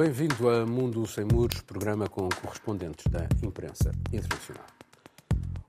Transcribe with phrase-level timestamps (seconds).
[0.00, 4.64] bem-vindo a Mundo Sem Muros, programa com correspondentes da imprensa internacional.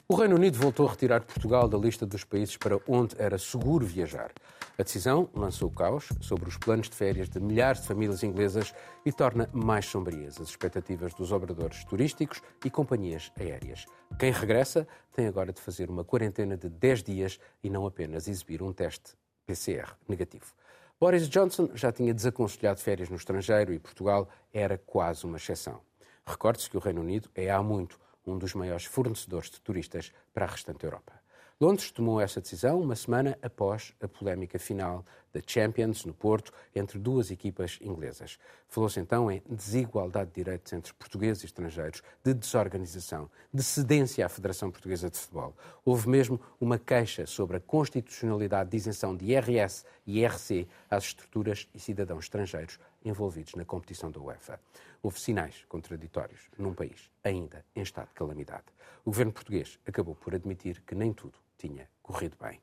[0.08, 3.86] O Reino Unido voltou a retirar Portugal da lista dos países para onde era seguro
[3.86, 4.32] viajar.
[4.80, 8.74] A decisão lançou caos sobre os planos de férias de milhares de famílias inglesas
[9.06, 13.86] e torna mais sombrias as expectativas dos operadores turísticos e companhias aéreas.
[14.18, 18.64] Quem regressa tem agora de fazer uma quarentena de 10 dias e não apenas exibir
[18.64, 19.12] um teste
[19.46, 20.54] PCR negativo.
[21.02, 25.82] Boris Johnson já tinha desaconselhado férias no estrangeiro e Portugal era quase uma exceção.
[26.24, 30.46] Recorde-se que o Reino Unido é há muito um dos maiores fornecedores de turistas para
[30.46, 31.21] a restante Europa.
[31.62, 36.98] Londres tomou essa decisão uma semana após a polémica final da Champions no Porto entre
[36.98, 38.40] duas equipas inglesas.
[38.68, 44.30] Falou-se então em desigualdade de direitos entre portugueses e estrangeiros, de desorganização, de cedência à
[44.30, 45.56] Federação Portuguesa de Futebol.
[45.86, 51.68] Houve mesmo uma queixa sobre a constitucionalidade de isenção de IRS e IRC às estruturas
[51.76, 54.60] e cidadãos estrangeiros envolvidos na competição da UEFA.
[55.02, 58.66] Houve sinais contraditórios num país ainda em estado de calamidade.
[59.04, 62.60] O governo português acabou por admitir que nem tudo tinha corrido bem.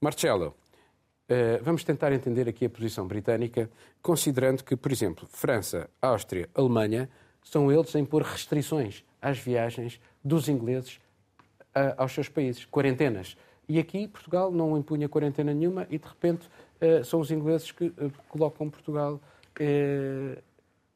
[0.00, 0.54] Marcelo,
[1.28, 3.70] eh, vamos tentar entender aqui a posição britânica,
[4.02, 7.08] considerando que, por exemplo, França, Áustria, Alemanha
[7.42, 11.00] são eles a impor restrições às viagens dos ingleses
[11.74, 13.36] eh, aos seus países, quarentenas.
[13.66, 16.48] E aqui Portugal não impunha quarentena nenhuma e, de repente,
[16.80, 17.90] eh, são os ingleses que
[18.28, 19.18] colocam Portugal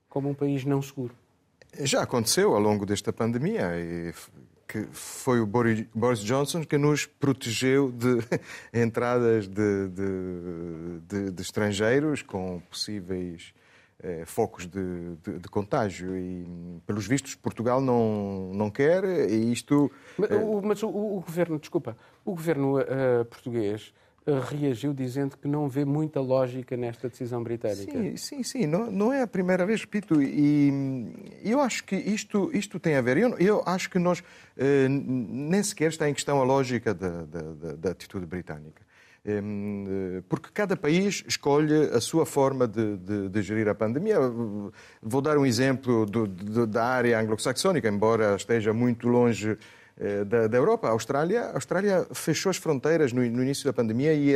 [0.09, 1.14] como um país não seguro.
[1.81, 4.12] Já aconteceu ao longo desta pandemia e
[4.67, 8.19] que foi o Boris Johnson que nos protegeu de
[8.73, 13.55] entradas de, de, de, de estrangeiros com possíveis
[14.01, 15.17] eh, focos de,
[15.51, 16.14] contágio.
[16.17, 16.47] E,
[16.86, 19.91] pelos vistos, Portugal não, não quer e isto...
[20.19, 23.95] Mas, o, mas o, o governo, desculpa, o governo uh, português
[24.51, 27.92] reagiu dizendo que não vê muita lógica nesta decisão britânica.
[27.92, 28.67] Sim, sim, sim.
[28.67, 30.20] Não, não é a primeira vez, repito.
[30.20, 30.70] E
[31.45, 33.17] eu acho que isto, isto tem a ver.
[33.17, 34.23] Eu, eu acho que nós
[34.57, 38.83] eh, nem sequer está em questão a lógica da, da, da atitude britânica.
[39.25, 44.17] Eh, porque cada país escolhe a sua forma de, de, de gerir a pandemia.
[45.02, 49.57] Vou dar um exemplo do, do, da área anglo-saxónica, embora esteja muito longe
[50.27, 50.89] da, da, Europa.
[50.89, 54.35] A Austrália, a Austrália fechou as fronteiras no, no início da pandemia e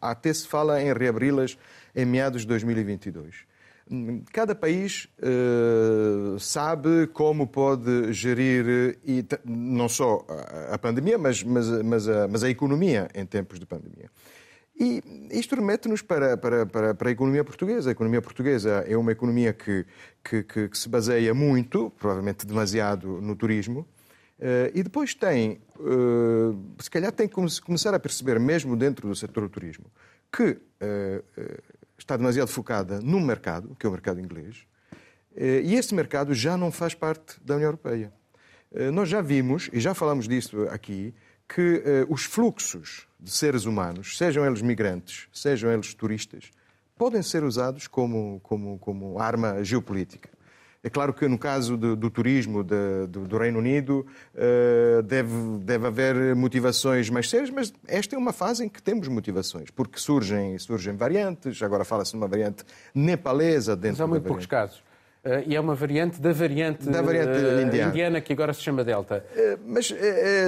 [0.00, 1.58] até se fala em reabri-las
[1.94, 3.54] em meados de 2022.
[4.32, 10.24] Cada país uh, sabe como pode gerir e, não só
[10.70, 14.10] a, pandemia, mas, mas, mas, a, mas a economia em tempos de pandemia.
[14.80, 17.90] E isto remete-nos para, para, para, para, a economia portuguesa.
[17.90, 19.84] A economia portuguesa é uma economia que,
[20.24, 23.86] que, que, que se baseia muito, provavelmente demasiado, no turismo.
[24.38, 29.14] Uh, e depois tem, uh, se calhar tem que começar a perceber, mesmo dentro do
[29.14, 29.86] setor do turismo,
[30.32, 31.62] que uh,
[31.96, 34.66] está demasiado focada num mercado, que é o mercado inglês,
[35.36, 38.12] e esse mercado já não faz parte da União Europeia.
[38.92, 41.12] nós já vimos, e já falamos disso aqui,
[41.48, 46.52] que os fluxos de seres humanos, sejam eles migrantes, sejam eles turistas,
[46.96, 50.30] podem ser usados como, como, como arma geopolítica.
[50.84, 55.32] É claro que no caso do, do turismo de, do, do, Reino Unido uh, deve,
[55.60, 59.98] deve haver motivações mais sérias, mas esta é uma fase em que temos motivações, porque
[59.98, 62.64] surgem, surgem variantes, agora fala-se de uma variante
[62.94, 64.82] nepalesa dentro mas há muito poucos casos.
[65.24, 67.90] Uh, e é uma variante da variante, da variante uh, indiana.
[67.90, 68.20] indiana.
[68.20, 69.24] que agora se chama Delta.
[69.34, 69.90] Uh, mas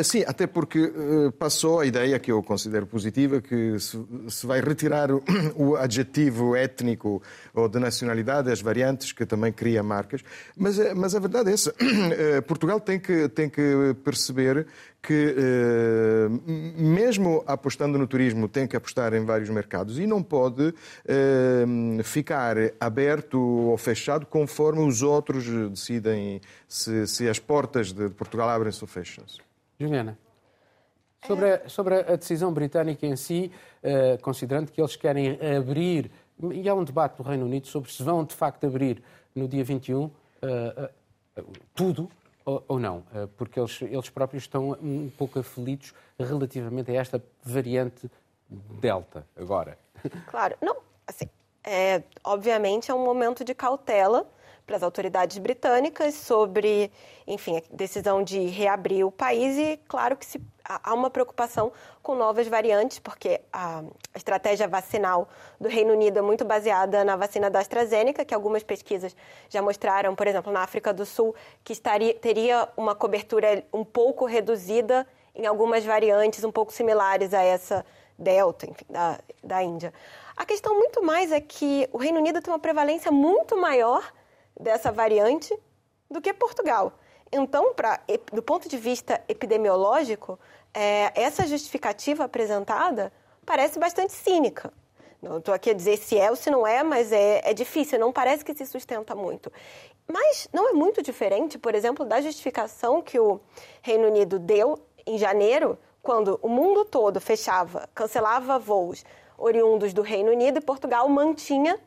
[0.04, 0.92] sim, até porque
[1.38, 5.08] passou a ideia que eu considero positiva que se, vai retirar
[5.56, 7.22] o, adjetivo étnico
[7.54, 10.20] ou de nacionalidade às variantes que também cria marcas.
[10.54, 11.74] Mas, mas a verdade é essa.
[12.46, 14.66] Portugal tem que, tem que perceber
[15.06, 16.28] que, eh,
[16.76, 20.74] mesmo apostando no turismo, tem que apostar em vários mercados e não pode
[21.06, 21.64] eh,
[22.02, 28.88] ficar aberto ou fechado conforme os outros decidem se, as portas de Portugal abrem-se ou
[28.88, 29.38] fecham-se.
[29.78, 30.18] Juliana.
[31.24, 33.50] Sobre a, sobre a decisão britânica em si,
[33.82, 36.10] uh, considerando que eles querem abrir,
[36.52, 39.02] e há um debate no Reino Unido sobre se vão de facto abrir
[39.34, 40.10] no dia 21 uh,
[41.36, 41.44] uh,
[41.74, 42.08] tudo,
[42.46, 43.04] ou, ou não?
[43.12, 48.10] Eh, porque eles, eles próprios estão um pouco aflitos relativamente a esta variante
[48.48, 49.76] Delta agora.
[50.30, 50.76] Claro, não,
[51.06, 51.28] assim,
[51.64, 54.26] é, obviamente é um momento de cautela
[54.66, 56.90] para as autoridades britânicas sobre,
[57.26, 61.72] enfim, a decisão de reabrir o país e, claro, que se, há uma preocupação
[62.02, 63.84] com novas variantes, porque a,
[64.14, 65.28] estratégia vacinal
[65.60, 69.14] do Reino Unido é muito baseada na vacina da AstraZeneca, que algumas pesquisas
[69.48, 74.26] já mostraram, por exemplo, na África do Sul, que estaria, teria uma cobertura um pouco
[74.26, 77.84] reduzida em algumas variantes um pouco similares a essa
[78.18, 79.92] Delta, enfim, da, da Índia.
[80.36, 84.02] A questão muito mais é que o Reino Unido tem uma prevalência muito maior
[84.58, 85.56] dessa variante
[86.10, 86.92] do que Portugal.
[87.30, 88.00] Então, pra,
[88.32, 90.38] do ponto de vista epidemiológico,
[90.72, 93.12] é, essa justificativa apresentada
[93.44, 94.72] parece bastante cínica.
[95.20, 97.98] Não estou aqui a dizer se é ou se não é, mas é, é difícil,
[97.98, 99.50] não parece que se sustenta muito.
[100.06, 103.40] Mas não é muito diferente, por exemplo, da justificação que o
[103.82, 109.04] Reino Unido deu em janeiro, quando o mundo todo fechava, cancelava voos
[109.36, 111.78] oriundos do Reino Unido e Portugal mantinha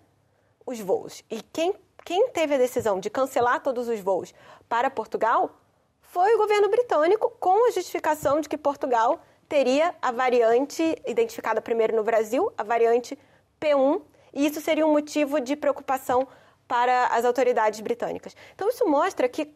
[0.65, 1.23] os voos.
[1.29, 1.73] E quem,
[2.09, 4.33] quem teve a decisão de cancelar todos os voos
[4.67, 5.51] para Portugal
[6.01, 11.95] foi o governo britânico, com a justificação de que Portugal teria a variante identificada primeiro
[11.95, 13.15] no Brasil, a variante
[13.61, 14.01] P1,
[14.33, 16.27] e isso seria um motivo de preocupação
[16.67, 18.35] para as autoridades britânicas.
[18.55, 19.53] Então, isso mostra que,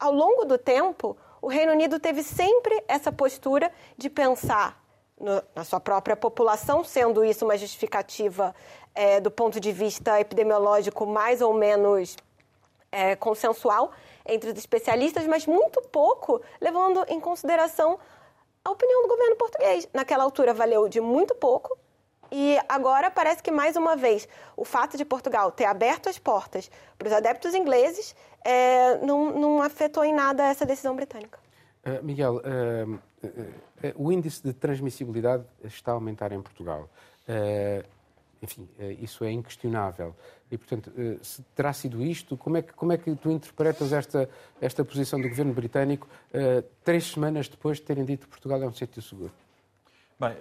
[0.00, 4.82] ao longo do tempo, o Reino Unido teve sempre essa postura de pensar
[5.20, 8.52] no, na sua própria população, sendo isso uma justificativa
[8.98, 12.16] é, do ponto de vista epidemiológico mais ou menos
[12.90, 13.92] é, consensual
[14.26, 17.96] entre os especialistas, mas muito pouco levando em consideração
[18.64, 19.88] a opinião do governo português.
[19.94, 21.78] Naquela altura valeu de muito pouco
[22.32, 26.68] e agora parece que, mais uma vez, o fato de Portugal ter aberto as portas
[26.98, 31.38] para os adeptos ingleses é, não, não, afetou em nada essa decisão britânica.
[31.86, 33.00] Uh, Miguel, uh, uh,
[33.94, 36.88] o índice de transmissibilidade está a aumentar em Portugal.
[38.42, 38.68] Enfim,
[39.00, 40.14] isso é inquestionável.
[40.50, 40.92] E, portanto,
[41.22, 44.28] se terá sido isto, como é que, como é que tu interpretas esta,
[44.60, 46.08] esta posição do governo britânico
[46.84, 49.32] três semanas depois de terem dito que Portugal é um sítio seguro?
[50.18, 50.36] Bem,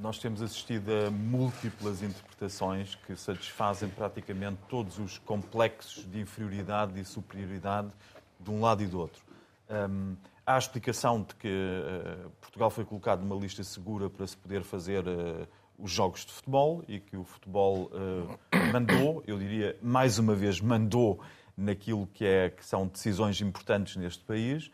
[0.00, 7.04] nós temos assistido a múltiplas interpretações que satisfazem praticamente todos os complexos de inferioridade e
[7.04, 7.90] superioridade
[8.38, 9.20] de um lado e do outro.
[9.68, 10.16] Um,
[10.46, 14.62] há a explicação de que uh, Portugal foi colocado numa lista segura para se poder
[14.62, 15.46] fazer uh,
[15.78, 20.60] os jogos de futebol e que o futebol uh, mandou, eu diria, mais uma vez,
[20.60, 21.20] mandou
[21.56, 24.70] naquilo que, é, que são decisões importantes neste país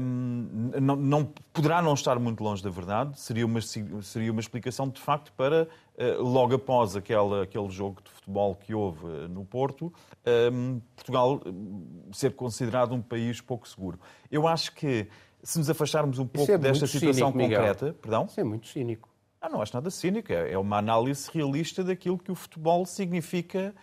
[0.00, 4.88] um, não, não, poderá não estar muito longe da verdade, seria uma, seria uma explicação
[4.88, 9.44] de facto para, uh, logo após aquela, aquele jogo de futebol que houve uh, no
[9.44, 9.92] Porto,
[10.52, 11.40] um, Portugal
[12.12, 14.00] ser considerado um país pouco seguro.
[14.30, 15.06] Eu acho que
[15.42, 17.86] se nos afastarmos um pouco é desta situação cínico, concreta.
[17.86, 18.00] Miguel.
[18.00, 18.26] Perdão?
[18.26, 19.08] Isso é muito cínico.
[19.40, 23.74] Ah, não acho nada cínico, é, é uma análise realista daquilo que o futebol significa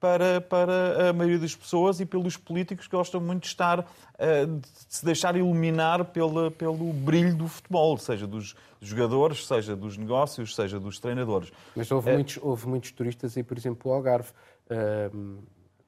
[0.00, 3.86] para, para a maioria das pessoas e pelos políticos que gostam muito de estar,
[4.18, 9.96] eh, de se deixar iluminar pela, pelo brilho do futebol, seja dos jogadores, seja dos
[9.96, 11.50] negócios, seja dos treinadores.
[11.74, 12.14] Mas houve, é...
[12.14, 14.28] muitos, houve muitos turistas aí, por exemplo, o Algarve.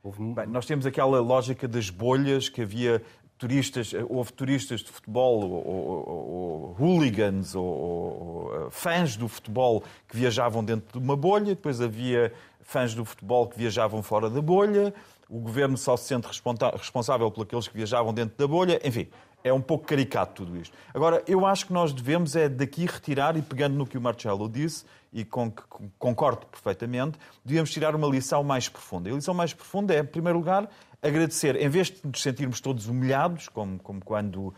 [0.03, 0.35] Houve...
[0.35, 3.03] Bem, nós temos aquela lógica das bolhas que havia
[3.39, 10.17] turistas, houve turistas de futebol, ou, ou, ou hooligans, ou, ou, fãs do futebol que
[10.17, 14.93] viajavam dentro de uma bolha, depois havia fãs do futebol que viajavam fora da bolha,
[15.29, 19.09] o governo só se sente responsável por aqueles que viajavam dentro da bolha, enfim,
[19.47, 20.77] é um pouco caricato tudo isto.
[20.93, 24.49] Agora, eu acho que nós devemos é daqui retirar, e pegando no que o Marcelo
[24.49, 25.63] disse, e com que
[25.99, 29.09] concordo perfeitamente, devemos tirar uma lição mais profunda.
[29.09, 30.69] A lição mais profunda é, em primeiro lugar,
[31.01, 34.55] agradecer, em vez de nos sentirmos todos humilhados, como, como quando uh,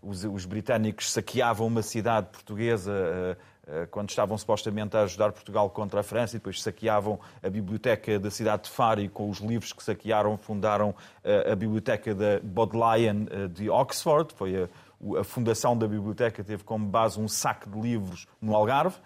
[0.00, 3.53] os, os, britânicos saqueavam uma cidade portuguesa uh,
[3.90, 8.30] quando estavam supostamente a ajudar Portugal contra a França e depois saqueavam a biblioteca da
[8.30, 10.94] cidade de Faro e com os livros que saquearam fundaram
[11.50, 17.18] a biblioteca da Bodleian de Oxford, foi a, a fundação da biblioteca teve como base
[17.18, 18.96] um saco de livros no Algarve.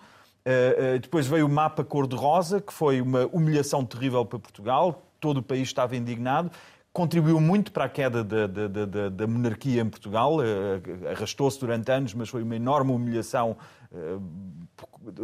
[1.01, 5.69] Depois veio o mapa cor-de-rosa, que foi uma humilhação terrível para Portugal todo o país
[5.69, 6.51] estava indignado.
[6.99, 11.93] Contribuiu muito para a queda da, da, da, da monarquia em Portugal, eh, arrastou-se durante
[11.93, 13.57] anos, mas foi uma enorme humilhação
[13.95, 14.19] eh,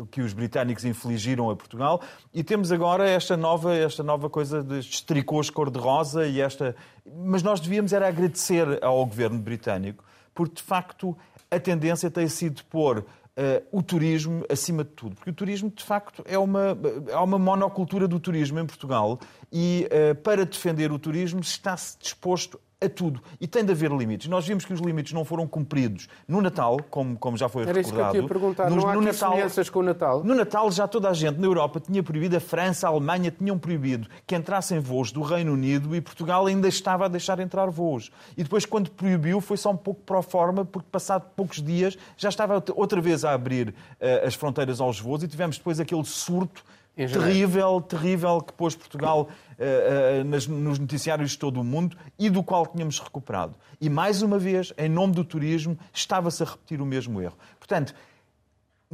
[0.08, 2.00] que os britânicos infligiram a Portugal.
[2.32, 6.76] E temos agora esta nova, esta nova coisa de tricôs cor-de-rosa e esta.
[7.04, 11.18] Mas nós devíamos era agradecer ao governo britânico, porque de facto
[11.50, 13.04] a tendência tem sido pôr
[13.36, 15.16] Uh, o turismo acima de tudo.
[15.16, 16.78] Porque o turismo, de facto, é uma,
[17.12, 19.18] há uma monocultura do turismo em Portugal
[19.52, 23.20] e, uh, para defender o turismo, está-se disposto a tudo.
[23.40, 24.28] E tem de haver limites.
[24.28, 27.72] Nós vimos que os limites não foram cumpridos no Natal, como, como já foi Era
[27.72, 28.00] recordado.
[28.00, 28.70] Era isso que eu ia perguntar.
[28.70, 30.24] No, não há no Natal, semelhanças com o Natal?
[30.24, 33.58] No Natal já toda a gente na Europa tinha proibido, a França, a Alemanha tinham
[33.58, 38.10] proibido que entrassem voos do Reino Unido e Portugal ainda estava a deixar entrar voos.
[38.36, 42.28] E depois, quando proibiu, foi só um pouco pro forma, porque passado poucos dias já
[42.28, 46.64] estava outra vez a abrir uh, as fronteiras aos voos e tivemos depois aquele surto
[46.96, 52.30] terrível, terrível que pôs Portugal uh, uh, nas, nos noticiários de todo o mundo e
[52.30, 53.54] do qual tínhamos recuperado.
[53.80, 57.36] E mais uma vez, em nome do turismo, estava-se a repetir o mesmo erro.
[57.58, 57.94] Portanto,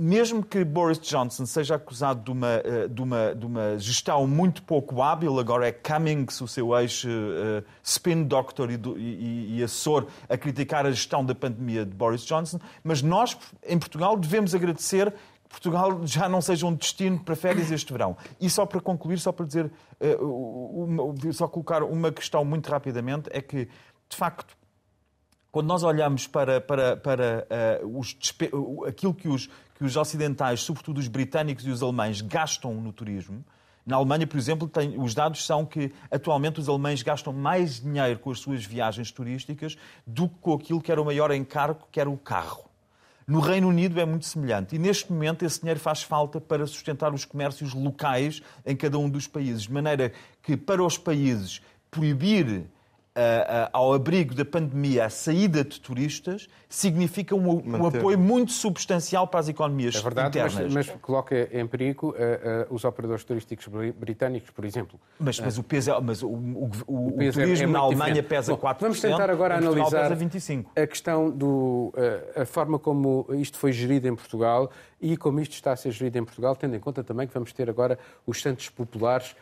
[0.00, 4.62] mesmo que Boris Johnson seja acusado de uma, eh, de uma, de uma gestão muito
[4.62, 10.87] pouco hábil, agora é Cummings, o seu ex-spin doctor e, e, e, assessor, a criticar
[10.87, 15.12] a gestão da pandemia de Boris Johnson, mas nós, em Portugal, devemos agradecer
[15.50, 18.16] Portugal já não seja um destino para férias este verão.
[18.40, 23.42] E só para concluir, só para dizer, uh, só colocar uma questão muito rapidamente, é
[23.42, 23.66] que,
[24.09, 24.57] de facto,
[25.50, 27.47] quando nós olhamos para, para, para
[27.83, 28.16] uh, os,
[28.87, 33.45] aquilo que os, que os ocidentais, sobretudo os britânicos e os alemães, gastam no turismo,
[33.85, 38.21] na Alemanha, por exemplo, tem, os dados são que atualmente os alemães gastam mais dinheiro
[38.21, 39.76] com as suas viagens turísticas
[40.07, 42.70] do que com aquilo que era o maior encargo, que era o carro.
[43.30, 44.75] No Reino Unido é muito semelhante.
[44.75, 49.08] E neste momento esse dinheiro faz falta para sustentar os comércios locais em cada um
[49.08, 52.64] dos países, de maneira que para os países proibir
[53.73, 59.41] ao abrigo da pandemia, a saída de turistas, significa um, um apoio muito substancial para
[59.41, 60.73] as economias é verdade, internas.
[60.73, 63.67] Mas, mas coloca em perigo uh, uh, os operadores turísticos
[63.99, 64.99] britânicos, por exemplo.
[65.19, 68.15] Mas, mas o peso é, mas o, o, o, o turismo é, é na Alemanha
[68.15, 68.29] diferente.
[68.29, 70.67] pesa Bom, 4%, Vamos tentar agora analisar 25%.
[70.77, 75.55] a questão do uh, a forma como isto foi gerido em Portugal e como isto
[75.55, 78.41] está a ser gerido em Portugal, tendo em conta também que vamos ter agora os
[78.41, 79.35] Santos Populares,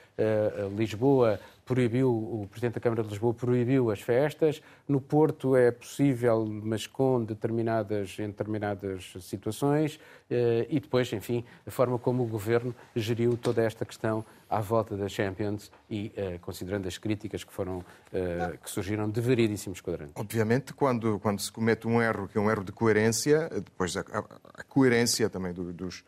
[0.76, 4.62] Lisboa, proibiu, o Presidente da Câmara de Lisboa proibiu as festas.
[4.88, 10.00] No Porto é possível, mas com determinadas, em determinadas situações.
[10.30, 14.96] Eh, e depois, enfim, a forma como o Governo geriu toda esta questão à volta
[14.96, 17.84] da Champions e eh, considerando as críticas que foram
[18.14, 20.14] eh, que surgiram de variedíssimos quadrantes.
[20.16, 24.00] Obviamente, quando, quando se comete um erro que é um erro de coerência, depois a,
[24.00, 24.18] a,
[24.54, 26.02] a coerência também do, dos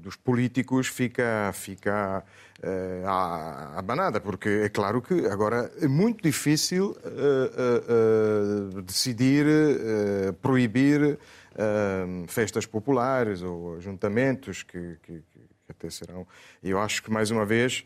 [0.00, 2.24] dos políticos fica, fica
[2.62, 9.46] uh, abanada, porque é claro que agora é muito difícil uh, uh, decidir
[10.40, 11.18] proibir
[12.28, 16.26] festas populares ou ajuntamentos que, que, que, até serão.
[16.62, 17.84] Eu acho que, mais uma vez,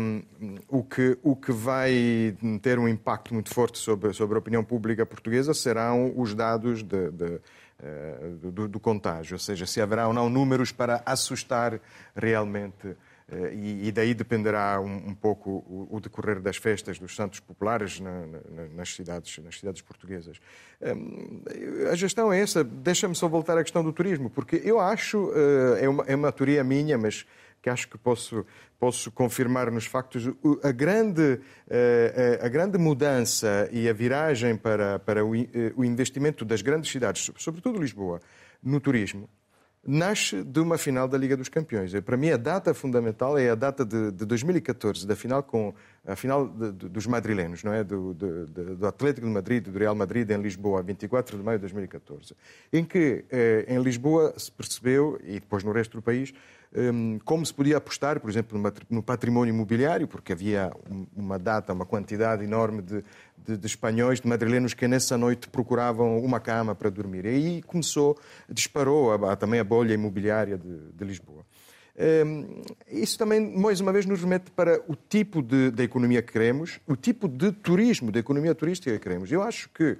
[0.00, 0.22] um,
[0.68, 5.04] o, que, o que vai ter um impacto muito forte sobre, sobre a opinião pública
[5.04, 7.40] portuguesa serão os dados de, de eh,
[8.40, 11.80] do, do, contágio, ou seja, se haverá ou não números para assustar
[12.14, 12.96] realmente.
[13.30, 18.68] Eh, e, daí dependerá um, pouco o, decorrer das festas dos santos populares na, na,
[18.74, 20.40] nas, cidades, nas cidades portuguesas.
[20.80, 21.42] Um,
[21.90, 22.64] a gestão é essa.
[22.64, 25.30] Deixa-me só voltar à questão do turismo, porque eu acho,
[25.78, 27.26] é, uma, é uma teoria minha, mas
[27.60, 28.46] que acho que posso,
[28.78, 30.28] posso confirmar nos factos,
[30.62, 36.44] a grande, eh, eh, a grande mudança e a viragem para, para eh, o investimento
[36.44, 38.20] das grandes cidades, sobretudo Lisboa,
[38.62, 39.28] no turismo,
[39.84, 41.92] nasce de uma final da Liga dos Campeões.
[42.00, 45.72] Para mim, a data fundamental é a data de, de 2014, da final com
[46.06, 47.82] a final de, de, dos madrilenos, não é?
[47.82, 52.34] Do, do, Atlético de Madrid do Real Madrid em Lisboa, 24 de maio de 2014,
[52.72, 53.24] em que
[53.66, 56.32] em Lisboa se percebeu e depois no resto do país
[57.24, 58.60] como se podia apostar, por exemplo,
[58.90, 60.70] no património imobiliário, porque havia
[61.16, 63.04] uma data, uma quantidade enorme de,
[63.38, 67.24] de, de espanhóis, de madrilenos, que nessa noite procuravam uma cama para dormir.
[67.24, 71.44] E aí começou, disparou a, a, também a bolha imobiliária de, de Lisboa.
[71.98, 76.32] Um, isso também, mais uma vez, nos remete para o tipo de, de, economia que
[76.32, 79.32] queremos, o tipo de turismo, de economia turística que queremos.
[79.32, 79.96] Eu acho que,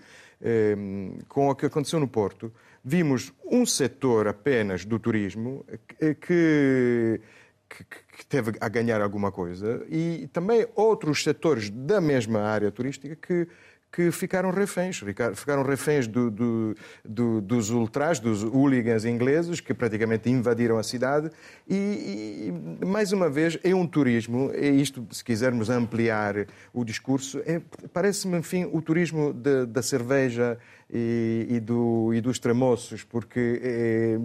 [0.77, 2.53] um, com o que aconteceu no Porto,
[2.85, 7.85] vimos um setor apenas do turismo que, que,
[8.17, 13.49] que, teve a ganhar alguma coisa e também outros setores da mesma área turística que,
[13.91, 15.03] que ficaram reféns,
[15.35, 21.31] ficaram reféns do, do, do, dos ultras, dos hooligans ingleses, que praticamente invadiram a cidade.
[21.67, 27.41] E, e, mais uma vez, é um turismo, é isto, se quisermos ampliar o discurso,
[27.47, 27.61] é,
[27.93, 30.59] parece-me, enfim, o turismo de, da cerveja
[30.91, 34.19] e, e, do, e dos tramoços, porque é,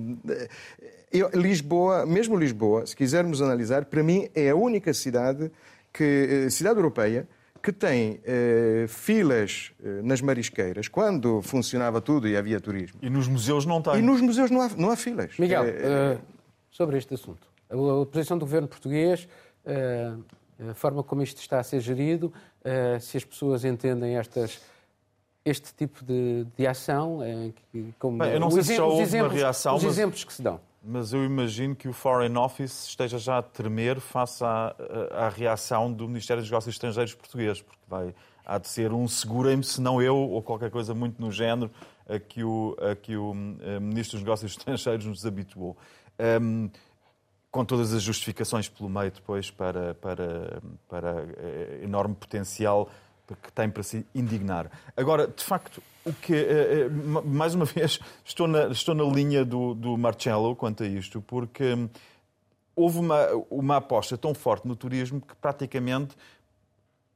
[1.13, 5.49] é, Lisboa, mesmo Lisboa, se quisermos analisar, para mim é a única cidade,
[5.93, 7.27] que, cidade europeia
[7.63, 12.99] que tem eh, filas eh, nas marisqueiras, quando funcionava tudo e havia turismo.
[13.01, 13.95] E nos museus não tem.
[13.95, 15.39] E nos museus não há, não há filas.
[15.39, 16.17] Miguel, eh,
[16.69, 19.29] sobre este assunto, a, posição do governo português,
[20.69, 22.33] a forma como isto está a ser gerido,
[22.99, 24.59] se as pessoas entendem estas
[25.45, 27.19] este tipo de, de ação,
[27.99, 30.41] como Bem, eu não sei se já houve exemplos, uma reação, os exemplos que se
[30.41, 30.59] dão.
[30.85, 34.75] Mas eu imagino que o Foreign Office esteja já a tremer face à,
[35.11, 38.13] à reação do Ministério dos Negócios Estrangeiros português, porque vai,
[38.45, 41.71] há de ser um segurem-me, se não eu, ou qualquer coisa muito no género,
[42.05, 45.77] a que o, a que o eh, Ministro dos Negócios Estrangeiros nos habituou.
[46.19, 46.69] Um,
[47.49, 52.89] com todas as justificações pelo meio depois para, para, para eh, enorme potencial
[53.41, 54.69] que tem para se indignar.
[54.95, 56.89] Agora, de facto, o que, eh,
[57.25, 61.73] mais uma vez, estou na, estou na linha do, do Marcelo quanto a isto, porque
[61.73, 61.89] hum,
[62.75, 66.15] houve uma, uma aposta tão forte no turismo que praticamente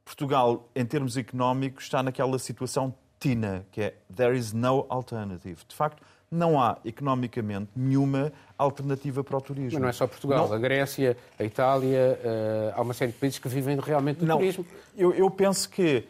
[0.04, 5.58] Portugal, em termos económicos, está naquela situação TINA, que é There is no alternative.
[5.66, 9.72] De facto, não há economicamente nenhuma alternativa para o turismo.
[9.72, 10.54] Mas não é só Portugal, não...
[10.54, 14.38] a Grécia, a Itália, uh, há uma série de países que vivem realmente do não,
[14.38, 14.66] turismo.
[14.96, 16.04] Eu, eu penso que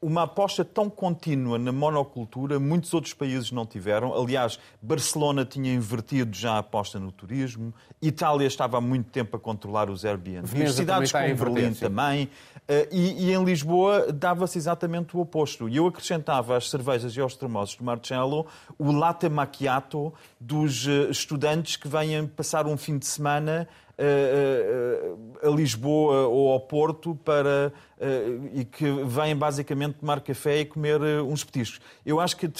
[0.00, 4.14] uma aposta tão contínua na monocultura, muitos outros países não tiveram.
[4.14, 9.40] Aliás, Barcelona tinha invertido já a aposta no turismo, Itália estava há muito tempo a
[9.40, 12.30] controlar os Airbnb, Veneza cidades como Berlim também,
[12.68, 15.68] eh, e, e, em Lisboa dava-se exatamente o oposto.
[15.68, 18.46] E eu acrescentava às cervejas e aos termosos de Marcello
[18.78, 23.68] o latte macchiato dos eh, estudantes que vêm passar um fim de semana
[25.42, 27.72] a Lisboa ou ao Porto para,
[28.54, 31.80] e que vêm basicamente tomar café e comer uns petiscos.
[32.06, 32.50] Eu acho que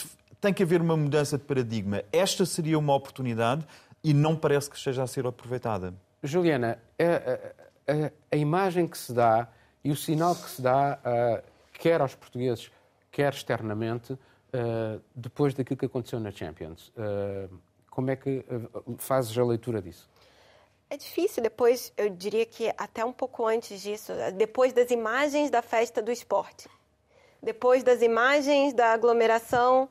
[0.40, 2.02] tem que haver uma mudança de paradigma.
[2.12, 3.66] Esta seria uma oportunidade
[4.02, 5.94] e não parece que esteja a ser aproveitada.
[6.22, 9.48] Juliana, a, a, a imagem que se dá
[9.84, 10.98] e o sinal que se dá,
[11.72, 12.70] quer aos portugueses,
[13.10, 16.88] quer externamente, uh, depois daquilo que aconteceu na Champions.
[16.88, 17.58] Uh,
[17.90, 18.44] como é que
[18.98, 20.08] fazes a leitura disso?
[20.90, 25.60] É difícil, depois, eu diria que até um pouco antes disso, depois das imagens da
[25.60, 26.66] festa do esporte,
[27.42, 29.88] depois das imagens da aglomeração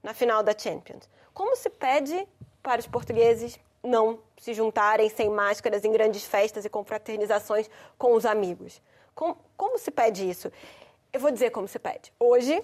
[0.00, 1.08] na final da Champions.
[1.34, 2.26] Como se pede
[2.62, 8.24] para os portugueses não se juntarem sem máscaras em grandes festas e confraternizações com os
[8.24, 8.80] amigos?
[9.16, 10.52] Como, como se pede isso?
[11.12, 12.12] Eu vou dizer como se pede.
[12.20, 12.62] Hoje,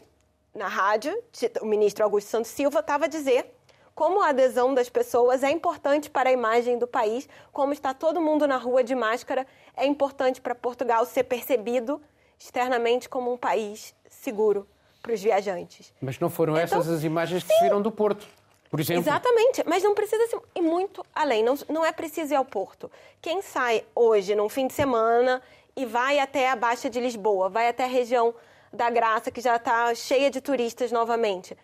[0.54, 1.20] na rádio,
[1.60, 3.52] o ministro Augusto Santos Silva estava a dizer
[3.94, 8.20] como a adesão das pessoas é importante para a imagem do país, como está todo
[8.20, 9.46] mundo na rua de máscara,
[9.76, 12.00] é importante para Portugal ser percebido
[12.38, 14.66] externamente como um país seguro
[15.00, 15.92] para os viajantes.
[16.00, 18.26] Mas não foram então, essas as imagens que se viram do Porto?
[18.70, 19.02] Por exemplo.
[19.02, 22.90] Exatamente, mas não precisa ir muito além, não, não é preciso ir ao Porto.
[23.20, 25.42] Quem sai hoje, num fim de semana,
[25.76, 28.34] e vai até a Baixa de Lisboa, vai até a região
[28.72, 31.54] da Graça, que já está cheia de turistas novamente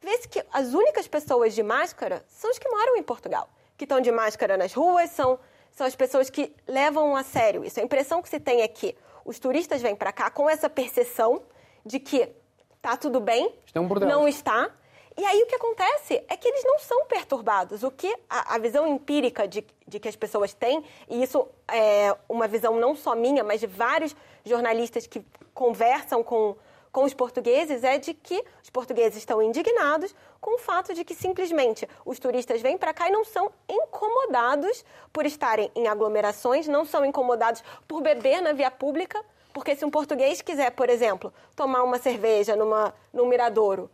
[0.00, 3.48] vê-se que as únicas pessoas de máscara são os que moram em Portugal.
[3.76, 5.38] Que estão de máscara nas ruas, são,
[5.72, 7.80] são as pessoas que levam a sério isso.
[7.80, 11.42] A impressão que se tem é que os turistas vêm para cá com essa percepção
[11.84, 12.28] de que
[12.76, 14.70] está tudo bem, é um não está.
[15.16, 17.82] E aí o que acontece é que eles não são perturbados.
[17.82, 22.16] O que a, a visão empírica de, de, que as pessoas têm, e isso é
[22.28, 26.56] uma visão não só minha, mas de vários jornalistas que conversam com
[26.92, 31.14] com os portugueses é de que os portugueses estão indignados com o fato de que
[31.14, 36.84] simplesmente os turistas vêm para cá e não são incomodados por estarem em aglomerações, não
[36.84, 39.22] são incomodados por beber na via pública,
[39.52, 43.90] porque se um português quiser, por exemplo, tomar uma cerveja numa, num miradouro,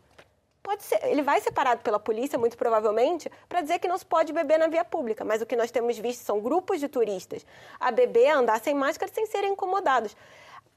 [0.62, 4.04] pode ser, ele vai ser parado pela polícia, muito provavelmente, para dizer que não se
[4.04, 5.24] pode beber na via pública.
[5.24, 7.46] Mas o que nós temos visto são grupos de turistas
[7.78, 10.16] a beber, a andar sem máscara, sem serem incomodados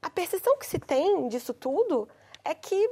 [0.02, 2.08] a percepção que se tem disso tudo
[2.44, 2.90] é que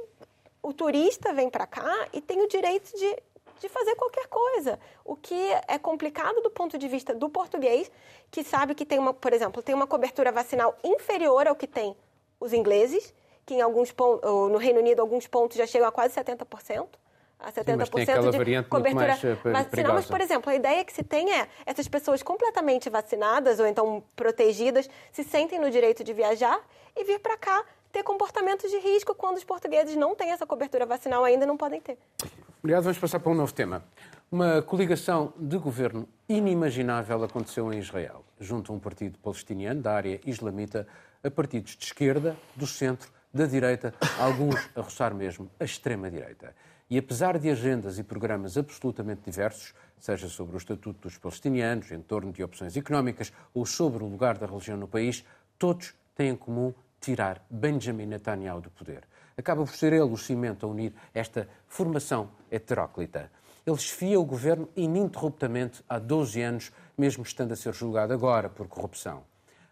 [0.62, 3.22] o turista vem para cá e tem o direito de,
[3.60, 4.78] de fazer qualquer coisa.
[5.04, 5.34] O que
[5.66, 7.90] é complicado do ponto de vista do português,
[8.30, 11.96] que sabe que tem uma, por exemplo, tem uma cobertura vacinal inferior ao que tem
[12.38, 13.14] os ingleses,
[13.46, 16.86] que em alguns pontos, no Reino Unido alguns pontos já chegam a quase 70%
[17.38, 17.86] a 70%
[18.32, 19.94] Sim, de cobertura eh, vacinal.
[19.94, 24.02] Mas, por exemplo, a ideia que se tem é essas pessoas completamente vacinadas ou então
[24.16, 26.60] protegidas se sentem no direito de viajar
[26.96, 30.84] e vir para cá ter comportamentos de risco quando os portugueses não têm essa cobertura
[30.84, 31.96] vacinal ainda não podem ter.
[32.58, 32.82] Obrigado.
[32.82, 33.84] Vamos passar para um novo tema.
[34.30, 40.20] Uma coligação de governo inimaginável aconteceu em Israel, junto a um partido palestiniano da área
[40.26, 40.86] islamita
[41.24, 46.54] a partidos de esquerda, do centro, da direita, alguns a roçar mesmo a extrema-direita.
[46.90, 52.00] E apesar de agendas e programas absolutamente diversos, seja sobre o Estatuto dos Palestinianos, em
[52.00, 55.22] torno de opções económicas ou sobre o lugar da religião no país,
[55.58, 59.04] todos têm em comum tirar Benjamin Netanyahu do poder.
[59.36, 63.30] Acaba por ser ele o cimento a unir esta formação heteróclita.
[63.66, 68.66] Ele esfia o governo ininterruptamente há 12 anos, mesmo estando a ser julgado agora por
[68.66, 69.22] corrupção.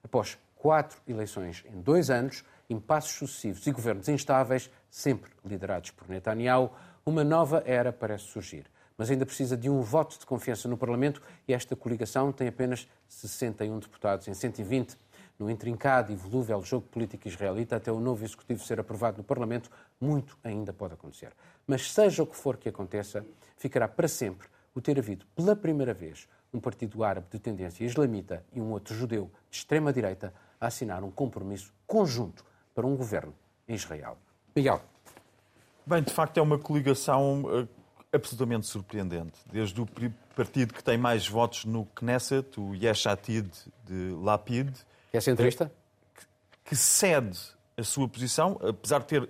[0.05, 6.70] Após quatro eleições em dois anos, impasses sucessivos e governos instáveis, sempre liderados por Netanyahu,
[7.07, 8.66] uma nova era parece surgir,
[8.99, 12.88] mas ainda precisa de um voto de confiança no Parlamento e esta coligação tem apenas
[13.09, 14.99] 61 deputados em 120.
[15.38, 19.71] No intrincado e volúvel jogo político israelita, até o novo executivo ser aprovado no Parlamento,
[20.01, 21.31] muito ainda pode acontecer.
[21.64, 23.25] Mas seja o que for que aconteça,
[23.57, 28.45] ficará para sempre o ter havido, pela primeira vez, um partido árabe de tendência islamita
[28.53, 33.35] e um outro judeu de extrema-direita a assinar um compromisso conjunto para um governo
[33.69, 34.16] em Israel.
[34.55, 34.96] Miguel.
[35.87, 37.68] Bem, de facto é uma coligação uh,
[38.12, 39.38] absolutamente surpreendente.
[39.53, 39.87] Desde o
[40.35, 43.49] partido que tem mais votos no Knesset, o Yesh Atid
[43.85, 44.75] de Lapid.
[45.12, 45.72] Que é centrista?
[46.14, 47.38] Que, que cede
[47.77, 49.29] a sua posição, apesar de ter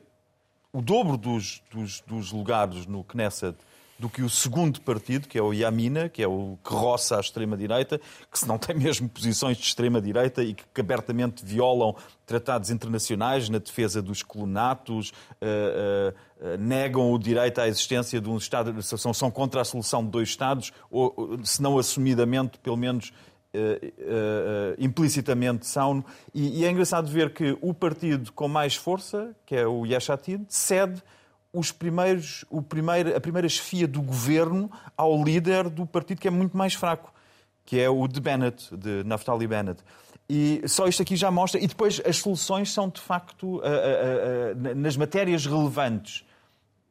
[0.73, 3.57] o dobro dos, dos, dos lugares no Knesset
[3.99, 7.21] do que o segundo partido, que é o Yamina, que é o que roça à
[7.21, 11.95] extrema-direita, que se não tem mesmo posições de extrema-direita e que abertamente violam
[12.27, 18.37] tratados internacionais na defesa dos colonatos, uh, uh, negam o direito à existência de um
[18.37, 23.13] Estado, são, são contra a solução de dois Estados, ou, se não assumidamente, pelo menos
[23.55, 26.05] Uh, uh, implicitamente são.
[26.35, 30.45] E, e, é engraçado ver que o partido com mais força, que é o Yeshatid,
[30.47, 31.03] cede
[31.57, 36.31] os primeiros, o primeiro, a primeira chefia do governo ao líder do partido que é
[36.31, 37.13] muito mais fraco,
[37.65, 39.83] que é o de Bennett, de Naftali Bennett.
[40.29, 41.61] E só isto aqui já mostra.
[41.61, 43.61] E depois as soluções são, de facto,
[44.77, 46.25] nas matérias relevantes,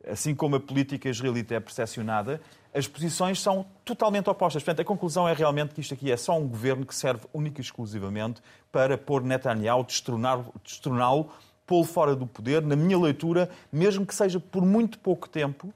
[0.09, 2.41] assim como a política israelita é percepcionada,
[2.73, 4.63] as posições são totalmente opostas.
[4.63, 7.61] Portanto, a conclusão é realmente que isto aqui é só um governo que serve única
[7.61, 11.31] e exclusivamente para pôr Netanyahu, destroná-lo,
[11.65, 15.73] pô-lo fora do poder, na minha leitura, mesmo que seja por muito pouco tempo,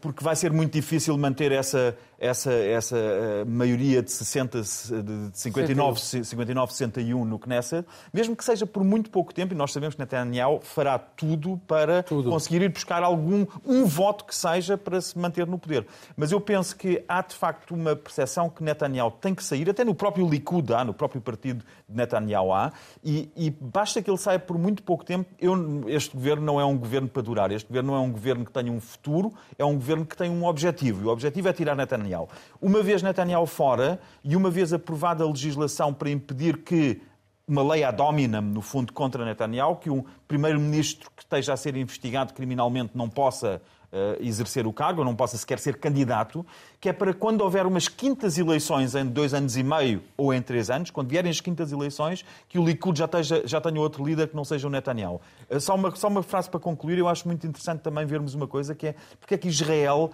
[0.00, 6.00] porque vai ser muito difícil manter essa, essa, essa uh, maioria de, 60, de 59,
[6.00, 10.00] 59, 61 no Knesset, mesmo que seja por muito pouco tempo, e nós sabemos que
[10.00, 12.30] Netanyahu fará tudo para tudo.
[12.30, 15.86] conseguir ir buscar algum um voto que seja para se manter no poder.
[16.16, 19.84] Mas eu penso que há de facto uma percepção que Netanyahu tem que sair, até
[19.84, 22.72] no próprio Likud há, no próprio partido de Netanyahu há,
[23.04, 25.28] e, e basta que ele saia por muito pouco tempo.
[25.38, 28.46] Eu, este governo não é um governo para durar, este governo não é um governo
[28.46, 31.52] que tenha um futuro, é um governo que tem um objetivo, e o objetivo é
[31.52, 32.28] tirar Netanyahu Netanyahu.
[32.60, 37.00] Uma vez Netanyahu fora e uma vez aprovada a legislação para impedir que
[37.46, 41.76] uma lei ad hominem, no fundo, contra Netanyahu, que um primeiro-ministro que esteja a ser
[41.76, 43.60] investigado criminalmente não possa
[43.92, 46.46] uh, exercer o cargo, não possa sequer ser candidato,
[46.80, 50.40] que é para quando houver umas quintas eleições em dois anos e meio ou em
[50.40, 54.02] três anos, quando vierem as quintas eleições, que o Likud já, esteja, já tenha outro
[54.02, 55.20] líder que não seja o Netanyahu.
[55.50, 58.46] Uh, só, uma, só uma frase para concluir, eu acho muito interessante também vermos uma
[58.46, 60.10] coisa, que é porque é que Israel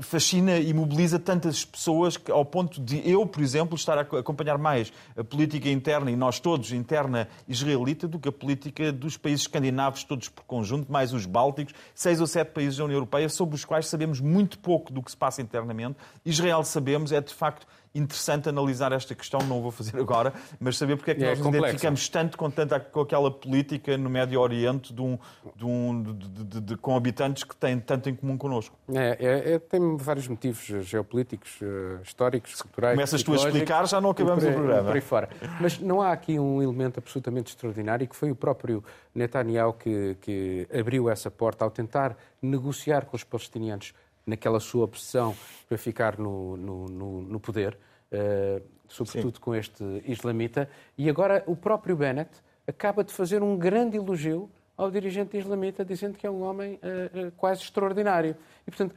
[0.00, 4.58] fascina e mobiliza tantas pessoas que, ao ponto de eu, por exemplo, estar a acompanhar
[4.58, 9.42] mais a política interna e nós todos interna israelita do que a política dos países
[9.42, 13.54] escandinavos todos por conjunto, mais os bálticos, seis ou sete países da União Europeia sobre
[13.54, 15.96] os quais sabemos muito pouco do que se passa internamente.
[16.24, 20.76] Israel sabemos é de facto interessante analisar esta questão, não o vou fazer agora, mas
[20.76, 24.08] saber porque é que é nós nos identificamos tanto com, tanta, com aquela política no
[24.08, 25.18] Médio Oriente de um,
[25.54, 28.76] de um, de, de, com habitantes que têm tanto em comum connosco.
[28.92, 32.94] É, é, é tem vários motivos geopolíticos, eh, históricos, culturais.
[32.94, 34.84] Começas tu a explicar, já não acabamos o programa.
[34.84, 35.28] Por aí fora.
[35.60, 38.82] Mas não há aqui um elemento absolutamente extraordinário que foi o próprio
[39.14, 43.92] Netanyahu que, que abriu essa porta ao tentar negociar com os palestinianos
[44.26, 45.36] naquela sua obsessão
[45.68, 47.76] para ficar no, no, no, no poder,
[48.12, 49.40] uh, sobretudo Sim.
[49.40, 50.68] com este islamita.
[50.96, 52.30] E agora o próprio Bennett
[52.66, 57.30] acaba de fazer um grande elogio ao dirigente islamita, dizendo que é um homem uh,
[57.36, 58.36] quase extraordinário.
[58.66, 58.94] E, portanto,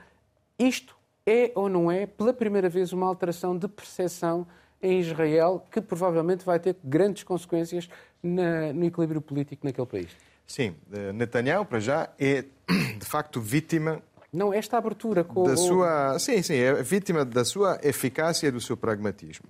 [0.57, 4.47] isto é ou não é, pela primeira vez, uma alteração de percepção
[4.81, 7.89] em Israel que provavelmente vai ter grandes consequências
[8.21, 10.09] na, no equilíbrio político naquele país.
[10.45, 10.75] Sim,
[11.13, 12.45] Netanyahu, para já, é
[12.99, 14.01] de facto vítima
[14.35, 18.59] não, esta abertura com da sua, sim, sim, é vítima da sua eficácia e do
[18.59, 19.45] seu pragmatismo.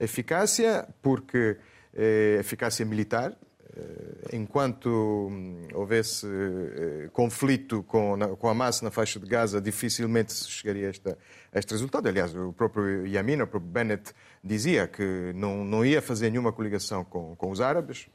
[0.00, 1.58] Eficácia porque
[1.94, 3.36] é eficácia militar,
[3.76, 4.88] eh, enquanto
[5.30, 10.90] hum, houvesse eh, conflito com, com Hamas na faixa de Gaza, dificilmente se chegaria a,
[10.90, 11.18] esta,
[11.52, 12.08] a este resultado.
[12.08, 17.04] Aliás, o próprio Yamin, o próprio Bennett, dizia que não, não ia fazer nenhuma coligação
[17.04, 18.08] com, com os árabes,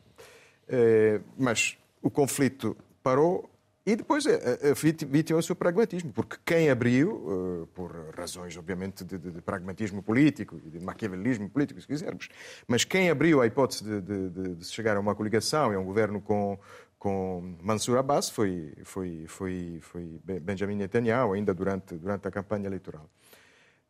[0.67, 3.49] eh, mas o conflito parou
[3.87, 9.05] e depois a vítima é o seu pragmatismo, porque quem abriu, uh, por razões, obviamente,
[9.05, 12.27] de, de, de, pragmatismo político e de maquiavelismo político, se quisermos,
[12.67, 16.19] mas quem abriu a hipótese de, de chegar a uma coligação e a um governo
[16.19, 16.59] com,
[16.99, 23.09] com Mansur Abbas foi, foi, foi, foi Benjamin Netanyahu, ainda durante, durante a campanha eleitoral.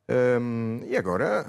[0.10, 1.46] Um, e agora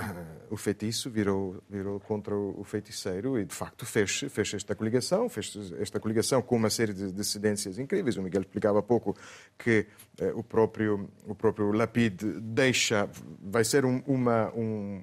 [0.51, 5.73] o feitiço virou, virou contra o feiticeiro e, de facto, fez, fez esta coligação, fez
[5.79, 8.17] esta coligação com uma série de dissidências incríveis.
[8.17, 9.17] O Miguel explicava há pouco
[9.57, 9.87] que
[10.21, 13.09] uh, o, próprio, o próprio Lapid deixa,
[13.41, 15.03] vai ser um, uma, um,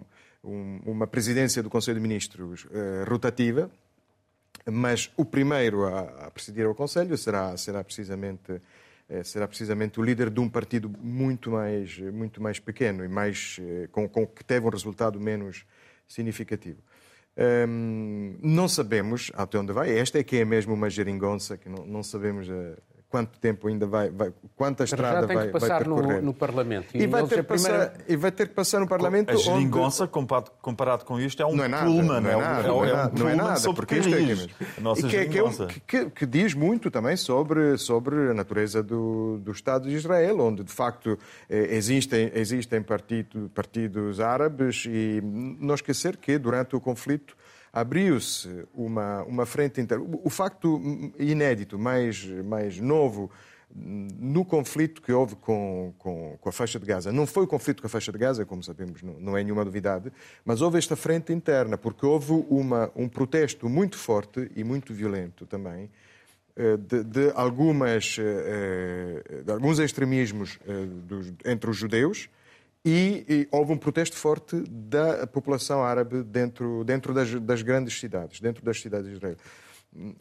[0.86, 3.72] uma presidência do Conselho de Ministros uh, rotativa,
[4.70, 8.62] mas o primeiro a, a presidir o Conselho será, será precisamente eh,
[9.24, 13.88] será precisamente o líder de um partido muito mais, muito mais pequeno e mais, eh,
[13.92, 15.66] com, com que teve um resultado menos
[16.08, 16.80] significativo.
[17.68, 19.96] Hum, não sabemos até onde vai.
[19.98, 22.78] Esta é que é mesmo uma geringonça, que não, não sabemos uh,
[23.16, 26.20] quanto tempo ainda vai, vai quanta estrada vai, vai percorrer.
[26.20, 26.88] No, no Parlamento.
[26.94, 27.88] E, e, vai ter primeira...
[27.88, 29.32] passar, e vai ter que passar no Parlamento.
[29.32, 30.12] A geringonça, onde...
[30.12, 32.20] comparado, comparado com isto, é um não é nada, pullman.
[32.20, 35.26] Não é, nada, é, um, é, um não é nada, porque isto é nossa que,
[35.28, 39.96] que, é que, que, diz muito também sobre, sobre a natureza do, do Estado de
[39.96, 41.18] Israel, onde de facto
[41.50, 47.34] eh, existem, existem partido, partidos árabes e não esquecer que durante o conflito
[47.76, 50.06] abriu-se uma, uma frente interna.
[50.24, 50.82] O facto
[51.20, 53.30] inédito, mais, mais novo,
[53.76, 57.12] no conflito que houve com, com, com, a faixa de Gaza.
[57.12, 59.66] Não foi o conflito com a faixa de Gaza, como sabemos, não, não é nenhuma
[59.66, 60.10] novidade,
[60.46, 65.46] mas houve esta frente interna, porque houve uma, um protesto muito forte e muito violento
[65.46, 65.90] também
[66.56, 70.58] eh, de, de algumas, eh, eh, de alguns extremismos
[71.44, 72.30] entre os judeus
[72.86, 78.40] e, e, houve um protesto forte da população árabe dentro, dentro das, das, grandes cidades,
[78.40, 79.38] dentro das cidades de Israel.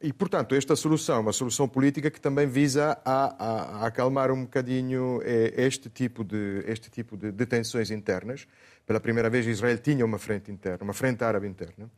[0.00, 4.31] E, portanto, esta solução é uma solução política que também visa a, a, a acalmar
[4.31, 8.46] um bocadinho eh, este tipo, de, este tipo de, de tensões internas.
[8.87, 11.90] Pela primeira vez, Israel tinha uma frente interna, uma frente árabe interna.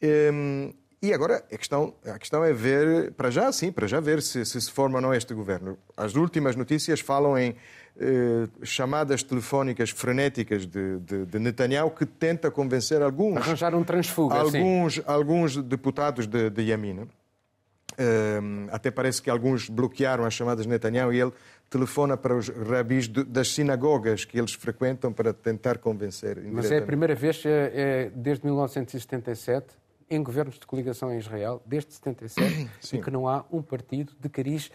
[0.00, 4.20] Ehm, e agora a questão, a questão é ver, para já sim, para já ver
[4.20, 5.78] se, se se forma ou não este governo.
[5.96, 7.56] As últimas notícias falam em
[8.00, 13.38] eh, chamadas telefónicas frenéticas de, de, de, Netanyahu que tenta convencer alguns...
[13.38, 15.02] Arranjar um transfuga, alguns, sim.
[15.04, 17.08] alguns deputados de, de Yamina.
[17.96, 21.32] Eh, até parece que alguns bloquearam as chamadas de Netanyahu e ele
[21.68, 26.40] telefona para os rabis das sinagogas que eles frequentam para tentar convencer.
[26.52, 29.66] Mas é a primeira vez, é, é, desde 1977,
[30.08, 34.28] em governos de coligação em Israel, desde 77, em que não há um partido de
[34.28, 34.70] cariz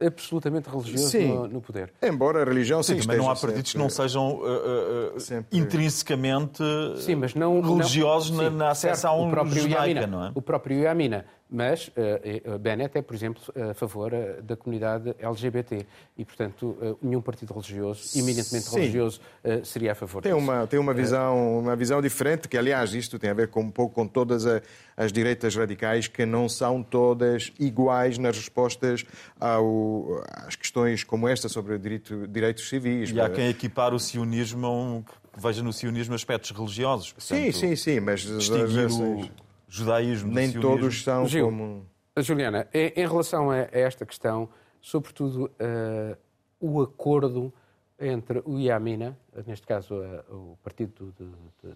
[0.00, 1.92] absolutamente religioso no, no, poder.
[2.02, 5.58] Embora a religião sim, também não há partidos que não sejam uh, uh, sempre...
[5.58, 6.62] intrinsecamente
[6.98, 10.32] sim, mas não, religiosos não, sim, na, na acessão judaica, não é?
[10.34, 16.24] O próprio Yamina mas uh, Bennett é, por exemplo, a favor da comunidade LGBT e,
[16.24, 18.80] portanto, uh, nenhum partido religioso, eminentemente Sim.
[18.80, 19.20] religioso,
[19.64, 20.44] seria a favor tem disso.
[20.44, 23.70] Uma, tem uma visão, uma visão diferente, que, aliás, isto tem a ver com, um
[23.70, 24.60] pouco com todas a,
[24.96, 29.04] as direitas radicais, que não são todas iguais nas respostas
[29.40, 33.10] ao, às questões como esta sobre direito, direitos civis.
[33.10, 37.12] E há quem equipar o sionismo, que veja no sionismo aspectos religiosos.
[37.12, 38.20] Portanto, sim, sim, sim, mas...
[38.20, 40.32] Distinguir o judaísmo.
[40.32, 41.86] Nem todos são Gil, como.
[42.16, 44.48] Juliana, em, relação a, esta questão,
[44.80, 46.16] sobretudo uh,
[46.58, 47.52] o acordo
[48.00, 51.74] entre o Iamina, neste caso uh, o partido de, de,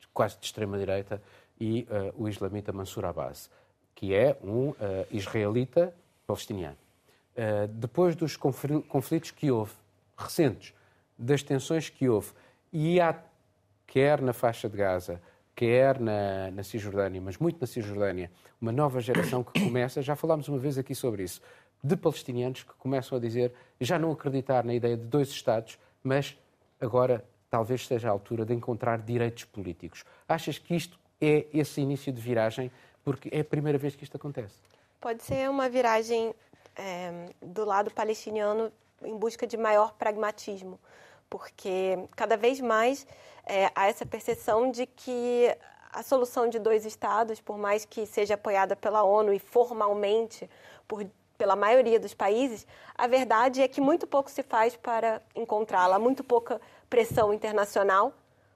[0.00, 1.22] de, quase de extrema-direita,
[1.60, 3.50] e uh, o islamita Mansur Abbas,
[3.94, 4.74] que é um
[5.12, 5.94] israelita
[6.26, 6.76] palestiniano.
[7.78, 9.72] depois dos conflitos que houve,
[10.16, 10.74] recentes,
[11.16, 12.32] das tensões que houve,
[12.72, 13.16] e há,
[13.86, 15.22] quer na faixa de Gaza,
[15.54, 20.48] quer na, na Cisjordânia, mas muito na Cisjordânia, uma nova geração que começa, já falámos
[20.48, 21.40] uma vez aqui sobre isso,
[21.82, 26.36] de palestinianos que começam a dizer, já não acreditar na ideia de dois Estados, mas
[26.80, 30.04] agora talvez seja a altura de encontrar direitos políticos.
[30.28, 32.70] Achas que isto é esse início de viragem?
[33.04, 34.54] Porque é a primeira vez que isto acontece.
[35.00, 36.34] Pode ser uma viragem
[36.74, 40.80] é, do lado palestiniano em busca de maior pragmatismo,
[41.34, 43.04] porque cada vez mais
[43.44, 45.52] é, há essa percepção de que
[45.92, 50.48] a solução de dois estados, por mais que seja apoiada pela ONU e formalmente
[50.86, 51.04] por,
[51.36, 56.22] pela maioria dos países, a verdade é que muito pouco se faz para encontrá-la, muito
[56.22, 58.12] pouca pressão internacional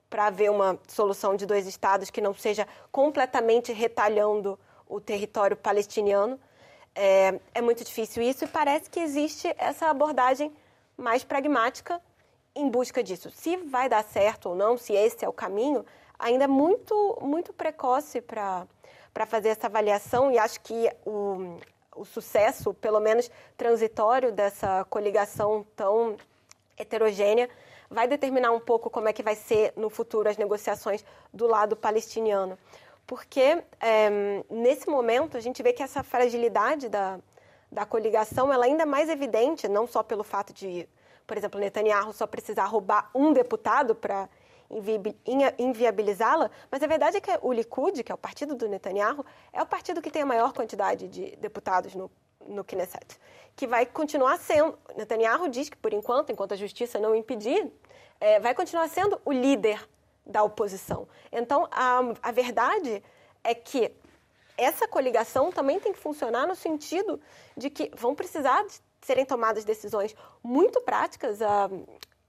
[0.08, 4.56] para haver uma solução de dois estados que não seja completamente retalhando
[4.88, 6.38] o território palestiniano.
[6.94, 10.56] É, é muito difícil isso e parece que existe essa abordagem
[10.96, 12.00] mais pragmática
[12.54, 13.30] em busca disso.
[13.30, 15.84] Se vai dar certo ou não, se esse é o caminho,
[16.18, 18.66] ainda é muito, muito precoce para
[19.26, 21.58] fazer essa avaliação e acho que o,
[21.94, 26.16] o sucesso, pelo menos transitório, dessa coligação tão
[26.76, 27.48] heterogênea
[27.90, 31.76] vai determinar um pouco como é que vai ser no futuro as negociações do lado
[31.76, 32.58] palestiniano.
[33.06, 34.10] Porque é,
[34.50, 37.18] nesse momento a gente vê que essa fragilidade da,
[37.72, 40.86] da coligação ela é ainda mais evidente, não só pelo fato de
[41.28, 44.30] por exemplo, Netanyahu só precisar roubar um deputado para
[45.58, 49.62] inviabilizá-la, mas a verdade é que o Likud, que é o partido do Netanyahu, é
[49.62, 52.10] o partido que tem a maior quantidade de deputados no,
[52.46, 53.20] no Knesset,
[53.54, 54.78] que vai continuar sendo.
[54.96, 57.70] Netanyahu diz que, por enquanto, enquanto a justiça não impedir,
[58.18, 59.86] é, vai continuar sendo o líder
[60.24, 61.06] da oposição.
[61.30, 63.02] Então, a, a verdade
[63.44, 63.92] é que
[64.56, 67.20] essa coligação também tem que funcionar no sentido
[67.54, 71.40] de que vão precisar de serem tomadas decisões muito práticas.
[71.42, 71.68] A,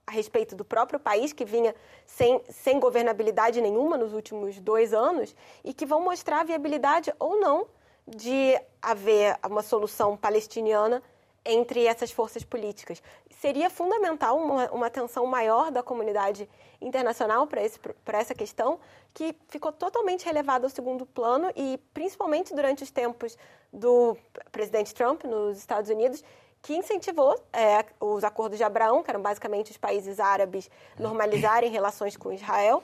[0.06, 1.72] a respeito do próprio país, que vinha
[2.04, 7.38] sem, sem governabilidade nenhuma nos últimos dois anos, e que vão mostrar a viabilidade ou
[7.38, 7.68] não
[8.04, 11.00] de haver uma solução palestiniana
[11.44, 13.00] entre essas forças políticas.
[13.40, 16.48] Seria fundamental uma, uma atenção maior da comunidade
[16.80, 18.80] internacional para essa questão,
[19.14, 23.38] que ficou totalmente relevada ao segundo plano e, principalmente durante os tempos
[23.72, 24.16] do
[24.50, 26.22] presidente Trump nos Estados Unidos,
[26.62, 32.16] que incentivou é, os acordos de Abraão, que eram basicamente os países árabes normalizarem relações
[32.16, 32.82] com Israel,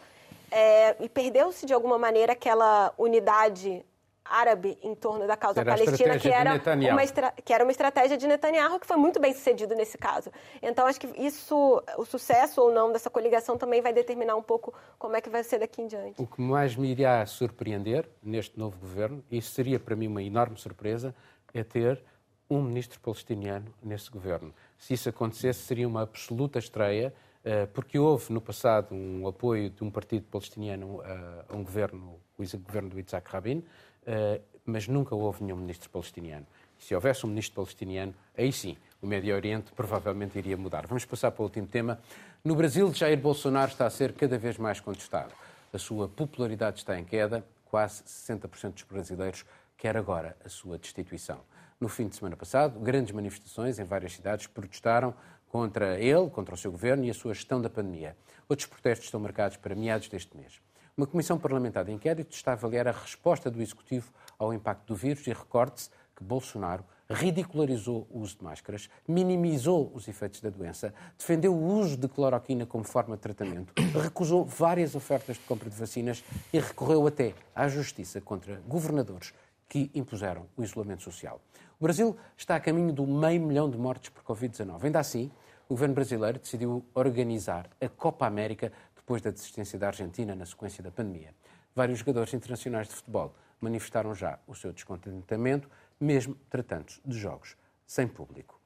[0.51, 3.85] é, e perdeu-se de alguma maneira aquela unidade
[4.29, 8.27] árabe em torno da causa era palestina, que era, uma que era uma estratégia de
[8.27, 10.31] Netanyahu, que foi muito bem sucedido nesse caso.
[10.61, 14.75] Então, acho que isso, o sucesso ou não dessa coligação também vai determinar um pouco
[14.99, 16.21] como é que vai ser daqui em diante.
[16.21, 20.23] O que mais me iria surpreender neste novo governo, e isso seria para mim uma
[20.23, 21.15] enorme surpresa,
[21.55, 22.03] é ter
[22.49, 24.55] um ministro palestiniano nesse governo.
[24.79, 27.13] Se isso acontecesse, seria uma absoluta estreia,
[27.45, 31.01] eh, porque houve no passado um apoio de um partido palestiniano
[31.49, 33.65] a um governo, o governo do Isaac Rabin,
[34.07, 36.47] eh, mas nunca houve nenhum ministro palestiniano.
[36.79, 40.87] Se houvesse um ministro palestiniano, aí sim, o Médio Oriente provavelmente iria mudar.
[40.87, 42.01] Vamos passar para o último tema.
[42.45, 45.33] No Brasil, Jair Bolsonaro está a ser cada vez mais contestado.
[45.73, 49.45] A sua popularidade está em queda, quase 60% dos brasileiros
[49.77, 51.41] quer agora a sua destituição.
[51.79, 55.15] No fim de semana passado, grandes manifestações em várias cidades protestaram
[55.47, 58.17] contra ele, contra o seu governo e a sua gestão da pandemia.
[58.49, 60.59] Outros protestos estão marcados para meados deste mês.
[60.97, 64.95] Uma comissão parlamentar de inquérito está a avaliar a resposta do Executivo ao impacto do
[64.95, 70.95] vírus e recorde-se que Bolsonaro ridicularizou o uso de máscaras, minimizou os efeitos da doença,
[71.19, 75.77] defendeu o uso de cloroquina como forma de tratamento, recusou várias ofertas de compra de
[75.77, 79.35] vacinas e recorreu até à justiça contra governadores
[79.69, 81.41] que impuseram o isolamento social.
[81.79, 84.85] O Brasil está a caminho do meio milhão de mortes por Covid-19.
[84.85, 85.31] Ainda assim,
[85.69, 90.83] o governo brasileiro decidiu organizar a Copa América depois da desistência da Argentina na sequência
[90.83, 91.35] da pandemia.
[91.75, 95.69] Vários jogadores internacionais de futebol manifestaram já o seu descontentamento,
[96.01, 98.59] mesmo tratando de jogos sem público.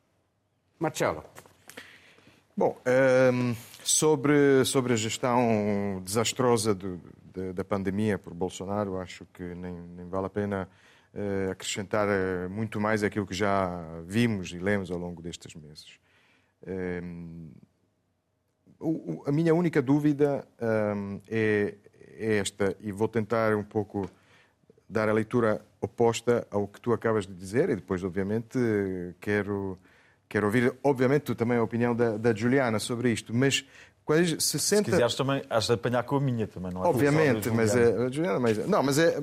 [0.79, 1.25] Marcelo.
[2.57, 7.01] Bom, um, ehm, sobre, sobre a gestão desastrosa do,
[7.35, 10.69] de, da pandemia por Bolsonaro, acho que nem, nem vale a pena
[11.51, 15.99] acrescentar uh, muito mais aquilo que já vimos e lemos ao longo destes meses.
[16.67, 17.51] Ehm,
[19.27, 20.47] a minha única dúvida
[20.97, 21.75] um, é,
[22.17, 24.11] é, esta, e vou tentar um pouco
[24.89, 28.59] dar a leitura oposta ao que tu acabas de dizer, e depois, obviamente,
[29.21, 29.79] quero,
[30.29, 33.65] quero ouvir, obviamente, também a opinião da, da Juliana sobre isto, mas
[34.05, 34.85] quais 60...
[34.85, 36.89] Se quiseres também, has de apanhar com a minha também, não é?
[36.89, 39.19] Obviamente, mas, é, Juliana, mas não, mas é,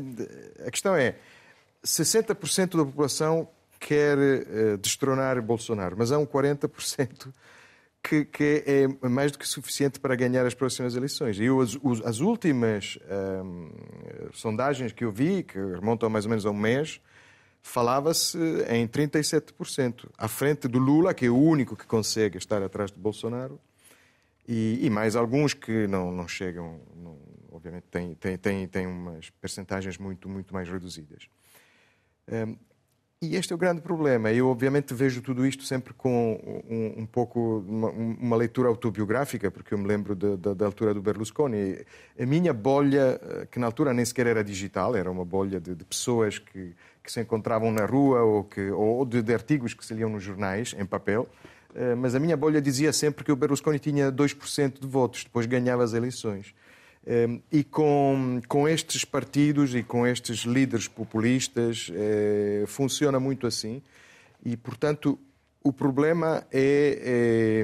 [0.65, 1.15] a questão é,
[1.86, 3.48] 60% da população
[3.80, 7.32] quer uh, destronar Bolsonaro, mas há um 40%
[8.08, 11.38] que, que, é mais do que suficiente para ganhar as próximas eleições.
[11.40, 12.98] E as, as últimas
[13.44, 13.70] hum,
[14.34, 17.02] sondagens que eu vi, que remontam mais ou menos a um mês,
[17.62, 18.38] falava-se
[18.70, 22.98] em 37%, à frente do Lula, que é o único que consegue estar atrás de
[22.98, 23.60] Bolsonaro,
[24.48, 27.18] e, e mais alguns que não, não chegam, não,
[27.52, 31.28] obviamente, têm, têm, têm, têm umas percentagens muito, muito mais reduzidas.
[32.32, 32.56] Um,
[33.20, 34.32] e este é o grande problema.
[34.32, 39.74] Eu, obviamente, vejo tudo isto sempre com um, um pouco uma, uma, leitura autobiográfica, porque
[39.74, 41.80] eu me lembro da altura do Berlusconi.
[42.20, 45.74] A minha bolha, eh, que na altura nem sequer era digital, era uma bolha de,
[45.74, 49.84] de pessoas que, que, se encontravam na rua ou, que, ou de, de, artigos que
[49.84, 51.28] se liam nos jornais, em papel.
[51.74, 55.48] Eh, mas a minha bolha dizia sempre que o Berlusconi tinha 2% de votos, depois
[55.48, 56.54] ganhava as eleições.
[57.10, 63.82] Ehm, e com, com estes partidos e com estes líderes populistas eh, funciona muito assim.
[64.43, 65.17] E, portanto,
[65.63, 67.63] o problema é,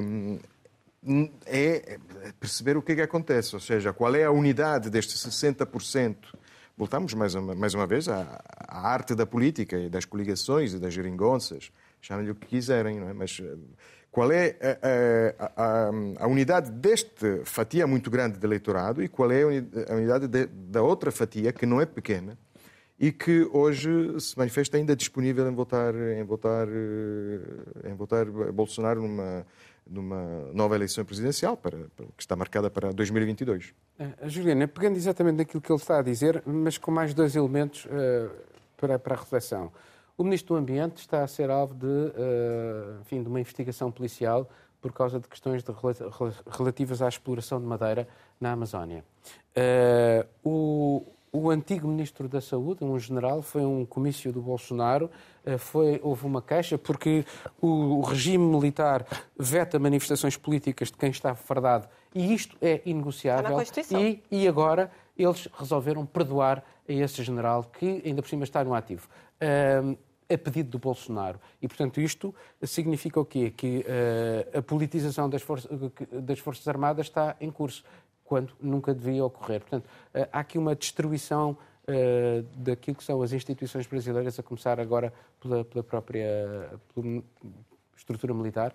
[1.46, 1.98] é, é,
[2.40, 6.16] perceber o que é que acontece, ou seja, qual é a unidade destes 60%.
[6.74, 10.78] Voltamos mais uma, mais uma vez à, à arte da política e das coligações e
[10.78, 13.12] das geringonças, chamem-lhe o que quiserem, não é?
[13.12, 13.42] mas
[14.14, 19.42] qual é a, a, a, unidade desta fatia muito grande de eleitorado e qual é
[19.42, 22.38] a unidade de, da outra fatia, que não é pequena,
[22.96, 29.02] e que hoje se manifesta ainda disponível em votar, em votar, eh, em votar Bolsonaro
[29.02, 29.44] numa,
[29.84, 33.74] numa nova eleição presidencial, para, para, que está marcada para 2022.
[33.98, 37.84] Uh, Juliana, pegando exatamente naquilo que ele está a dizer, mas com mais dois elementos
[37.86, 38.30] uh,
[38.76, 39.72] para, para a reflexão.
[40.16, 44.48] O Ministro do Ambiente está a ser alvo de, uh, enfim, de uma investigação policial
[44.80, 45.72] por causa de questões de,
[46.50, 48.06] relativas à exploração de madeira
[48.40, 49.04] na Amazónia.
[49.56, 55.10] Uh, o, o antigo ministro da Saúde, um general, foi um comício do Bolsonaro,
[55.44, 57.24] eh, foi, houve uma queixa porque
[57.60, 59.04] o, regime militar
[59.36, 63.60] veta manifestações políticas de quem está fardado e isto é inegociável.
[64.00, 68.74] E, e agora eles resolveram perdoar a esse general que ainda por cima está no
[68.74, 69.08] ativo.
[70.28, 71.38] A pedido do Bolsonaro.
[71.60, 73.50] E, portanto, isto significa o quê?
[73.50, 75.42] Que uh, a politização das,
[76.22, 77.84] das Forças Armadas está em curso
[78.24, 79.60] quando nunca devia ocorrer.
[79.60, 84.80] Portanto, eh, há aqui uma destruição uh, daquilo que são as instituições brasileiras, a começar
[84.80, 87.22] agora pela, pela própria pela
[87.94, 88.74] estrutura militar.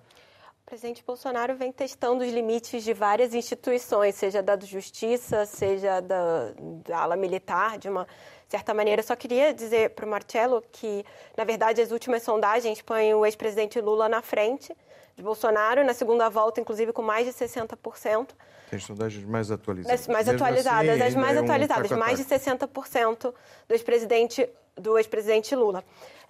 [0.70, 6.54] Presidente Bolsonaro vem testando os limites de várias instituições, seja da justiça, seja da,
[6.86, 8.08] da ala militar, de uma
[8.48, 9.02] certa maneira.
[9.02, 11.04] Só queria dizer para o Marcelo que,
[11.36, 14.72] na verdade, as últimas sondagens põem o ex-presidente Lula na frente
[15.16, 18.30] de Bolsonaro, na segunda volta, inclusive, com mais de 60%.
[18.70, 20.06] Tem sondagens mais atualizadas.
[20.08, 23.34] mais Mesmo atualizadas, assim, as mais é atualizadas, um mais de 60%
[23.68, 25.84] do ex-presidente do ex-presidente Lula.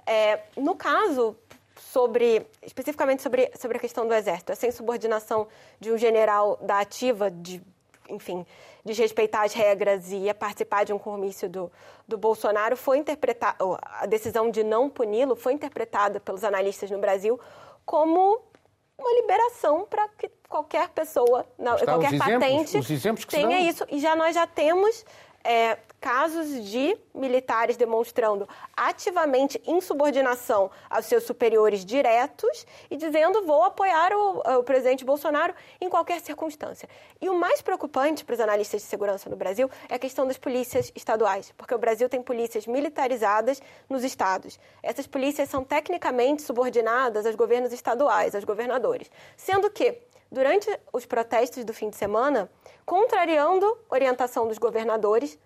[0.08, 1.36] É, no caso
[1.92, 5.48] sobre especificamente sobre, sobre a questão do exército, essa insubordinação
[5.80, 7.62] de um general da ativa de
[8.08, 8.44] enfim,
[8.84, 11.72] desrespeitar as regras e participar de um comício do,
[12.08, 17.40] do Bolsonaro foi interpretada, a decisão de não puni-lo foi interpretada pelos analistas no Brasil
[17.86, 18.42] como
[18.98, 23.86] uma liberação para que qualquer pessoa, Está, qualquer patente exemplos, tenha isso.
[23.90, 25.06] E já nós já temos
[25.44, 34.14] é, casos de militares demonstrando ativamente insubordinação aos seus superiores diretos e dizendo vou apoiar
[34.14, 36.88] o, o, presidente Bolsonaro em qualquer circunstância.
[37.20, 40.38] E o mais preocupante para os analistas de segurança no Brasil é a questão das
[40.38, 44.60] polícias estaduais, porque o Brasil tem polícias militarizadas nos estados.
[44.82, 49.98] Essas polícias são tecnicamente subordinadas aos governos estaduais, aos governadores, sendo que
[50.32, 52.50] durante os protestos do fim de semana,
[52.86, 55.38] contrariando orientação dos governadores,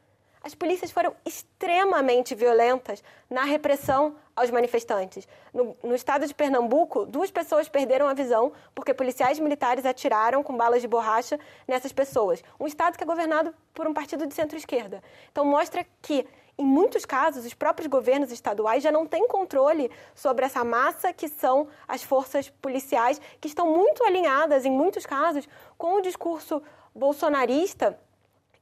[0.43, 5.25] as polícias foram extremamente violentas na repressão aos manifestantes.
[5.53, 10.57] No, no, estado de Pernambuco, duas pessoas perderam a visão porque policiais militares atiraram com
[10.57, 12.43] balas de borracha nessas pessoas.
[12.59, 15.01] Um estado que é governado por um partido de centro-esquerda.
[15.31, 16.27] Então, mostra que,
[16.57, 21.27] em muitos casos, os próprios governos estaduais já não têm controle sobre essa massa que
[21.27, 25.47] são as forças policiais, que estão muito alinhadas, em muitos casos,
[25.77, 26.61] com o discurso
[26.93, 27.97] bolsonarista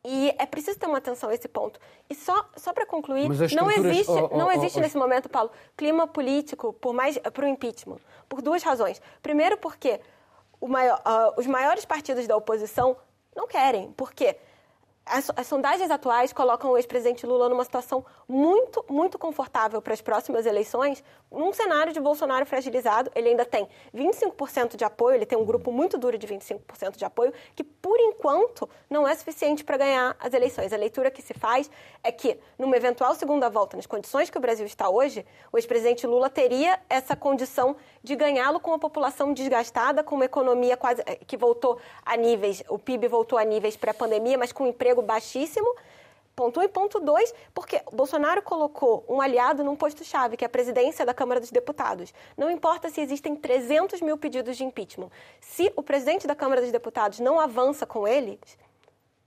[0.03, 1.79] e é preciso ter uma atenção a esse ponto.
[2.09, 5.51] E só, só para concluir, não existe, oh, oh, não existe oh, nesse momento, Paulo,
[5.77, 9.01] clima político por mais para o impeachment, por duas razões.
[9.21, 9.99] Primeiro, porque
[10.59, 12.97] maior, uh, os maiores partidos da oposição
[13.35, 13.91] não querem.
[13.91, 14.37] Por quê?
[15.05, 20.01] As, as, sondagens atuais colocam o ex-presidente Lula numa situação muito, muito confortável para as
[20.01, 23.11] próximas eleições, num cenário de Bolsonaro fragilizado.
[23.15, 27.03] Ele ainda tem 25% de apoio, ele tem um grupo muito duro de 25% de
[27.03, 30.71] apoio, que por enquanto não é suficiente para ganhar as eleições.
[30.71, 31.69] A leitura que se faz
[32.03, 36.05] é que, numa eventual segunda volta, nas condições que o Brasil está hoje, o ex-presidente
[36.05, 41.15] Lula teria essa condição de ganhá-lo com uma população desgastada, com uma economia quase eh,
[41.15, 45.73] que voltou a níveis, o PIB voltou a níveis pré-pandemia, mas com um emprego baixíssimo.
[46.33, 50.47] Ponto 1 um, e ponto 2, porque Bolsonaro colocou um aliado num posto-chave, que é
[50.47, 52.13] a presidência da Câmara dos Deputados.
[52.37, 55.09] Não importa se existem 300 mil pedidos de impeachment.
[55.41, 58.39] Se o presidente da Câmara dos Deputados não avança com eles,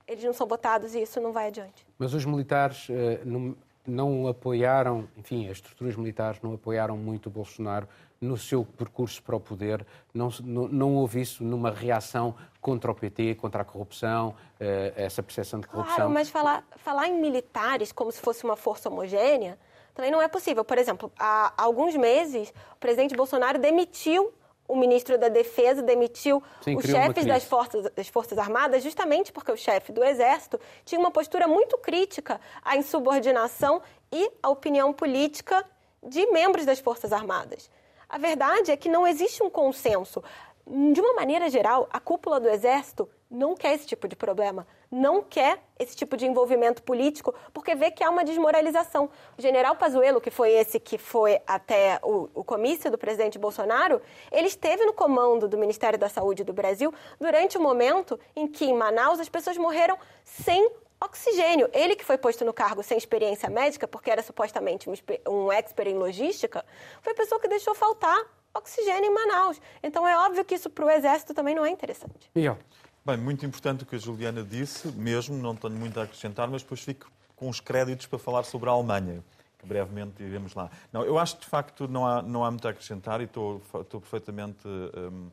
[0.08, 1.86] eles não são votados e isso não vai adiante.
[1.98, 3.54] Mas os militares eh, não,
[3.86, 7.86] não apoiaram, enfim, as estruturas militares não apoiaram muito o Bolsonaro
[8.24, 13.34] no seu percurso para o poder, não, não, houve isso numa reação contra o PT,
[13.36, 15.96] contra a corrupção, eh, essa percepção de corrupção.
[15.96, 19.58] Claro, mas falar, falar em militares como se fosse uma força homogênea
[19.94, 20.64] também não é possível.
[20.64, 24.32] Por exemplo, há alguns meses, o presidente Bolsonaro demitiu
[24.66, 29.52] o ministro da Defesa demitiu Sim, os chefes das forças, das forças Armadas, justamente porque
[29.52, 35.64] o chefe do Exército tinha uma postura muito crítica à insubordinação e à opinião política
[36.02, 37.70] de membros das Forças Armadas.
[38.08, 40.22] A verdade é que não existe um consenso.
[40.66, 45.22] De uma maneira geral, a cúpula do Exército não quer esse tipo de problema, não
[45.22, 49.10] quer esse tipo de envolvimento político, porque vê que há uma desmoralização.
[49.36, 54.00] O general Pazuello, que foi esse que foi até o, o comício do presidente Bolsonaro,
[54.30, 58.64] ele esteve no comando do Ministério da Saúde do Brasil durante o momento em que,
[58.64, 60.70] em Manaus, as pessoas morreram sem
[61.04, 64.94] Oxigênio, ele que foi posto no cargo sem experiência médica, porque era supostamente um,
[65.28, 66.64] um expert em logística,
[67.02, 68.18] foi a pessoa que deixou faltar
[68.54, 69.60] oxigênio em Manaus.
[69.82, 72.30] Então é óbvio que isso para o Exército também não é interessante.
[72.34, 72.58] Miguel.
[73.04, 76.62] Bem, muito importante o que a Juliana disse, mesmo, não tenho muito a acrescentar, mas
[76.62, 79.22] depois fico com os créditos para falar sobre a Alemanha,
[79.58, 80.70] que brevemente iremos lá.
[80.90, 83.60] Não, eu acho que de facto não há, não há muito a acrescentar e estou,
[83.78, 85.28] estou perfeitamente hum,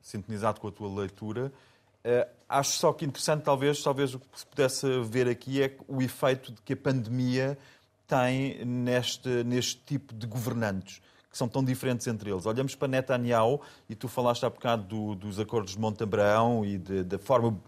[0.00, 1.52] sintonizado com a tua leitura.
[2.04, 6.02] Uh, acho só que interessante, talvez, talvez o que se pudesse ver aqui é o
[6.02, 7.56] efeito que a pandemia
[8.06, 11.00] tem neste, neste tipo de governantes,
[11.30, 12.44] que são tão diferentes entre eles.
[12.44, 16.76] Olhamos para Netanyahu, e tu falaste há bocado do, dos acordos de Monte Abraão e
[16.76, 17.58] de, da forma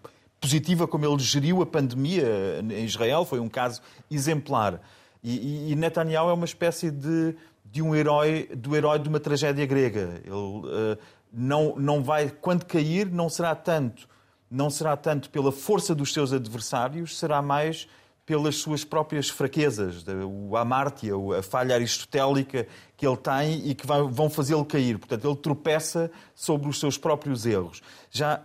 [0.41, 3.81] positiva como ele geriu a pandemia em Israel, foi um caso
[4.11, 4.81] exemplar.
[5.23, 9.65] E, e Netanyahu é uma espécie de, de um herói, do herói de uma tragédia
[9.65, 10.21] grega.
[10.23, 10.99] Ele uh,
[11.33, 14.07] não, não vai, quando cair, não será tanto,
[14.51, 17.89] não será tanto pela força dos seus adversários, será mais
[18.27, 22.67] pelas suas próprias fraquezas, o amártia, a falha aristotélica
[22.97, 24.99] que ele tem e que vão fazê-lo cair.
[24.99, 27.83] Portanto, ele tropeça sobre os seus próprios erros.
[28.11, 28.41] Já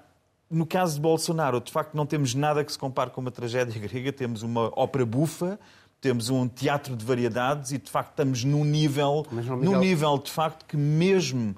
[0.50, 3.80] no caso de Bolsonaro, de facto, não temos nada que se compare com uma tragédia
[3.80, 5.60] grega, temos uma ópera bufa,
[6.02, 9.58] temos um teatro de variedades e, de facto, estamos num nível, Miguel...
[9.58, 11.56] num nível de facto, que mesmo,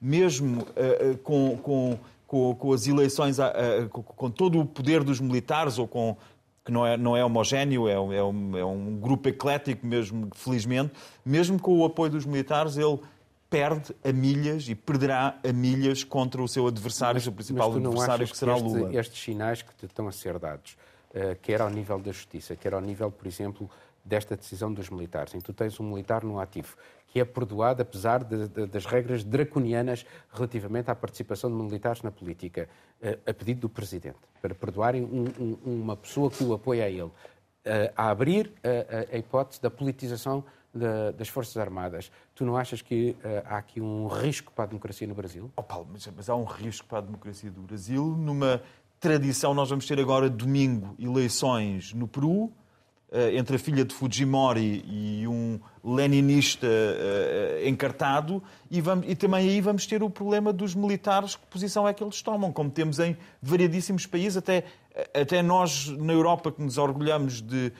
[0.00, 1.98] mesmo uh, com, com,
[2.34, 3.36] com, com, as eleições,
[3.90, 6.16] com, com todo o poder dos militares, ou com,
[6.64, 10.92] que não é, não é homogéneo, é, é, um, é um grupo eclético mesmo, felizmente,
[11.24, 12.98] mesmo com o apoio dos militares, ele
[13.48, 18.26] perde a milhas e perderá a milhas contra o seu adversário, mas, o principal adversário,
[18.26, 18.98] que será este, Lula.
[18.98, 20.76] Estes sinais que te estão a ser dados,
[21.10, 23.70] uh, quer ao nível da justiça, quer ao nível, por exemplo,
[24.04, 26.76] desta decisão dos militares, em que tu tens um militar no ativo
[27.14, 32.10] que é perdoado apesar de, de, das regras draconianas relativamente à participação de militares na
[32.10, 32.68] política,
[33.00, 36.90] uh, a pedido do Presidente, para perdoarem um, um, uma pessoa que o apoia a
[36.90, 37.12] ele, uh,
[37.96, 40.44] a abrir a, a hipótese da politização
[40.74, 42.10] da, das Forças Armadas.
[42.34, 45.48] Tu não achas que há aqui um risco para a democracia no Brasil?
[45.56, 48.60] Oh, Paulo, mas, mas há um risco para a democracia do Brasil numa
[48.98, 49.54] tradição.
[49.54, 52.63] Nós vamos ter agora domingo eleições no Peru eh,
[53.32, 59.60] entre a filha de Fujimori e um leninista uh, encartado, e, vamos, e, também aí
[59.60, 63.16] vamos ter o problema dos militares, que posição é que eles tomam, como temos em
[63.40, 64.64] variadíssimos países, até,
[65.14, 67.70] até nós na Europa que nos orgulhamos de,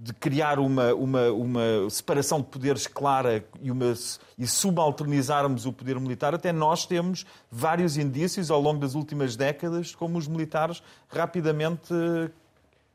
[0.00, 3.94] de criar uma, uma, uma separação de poderes clara e, uma,
[4.36, 9.94] e subalternizarmos o poder militar, até nós temos vários indícios ao longo das últimas décadas
[9.94, 11.94] como os militares rapidamente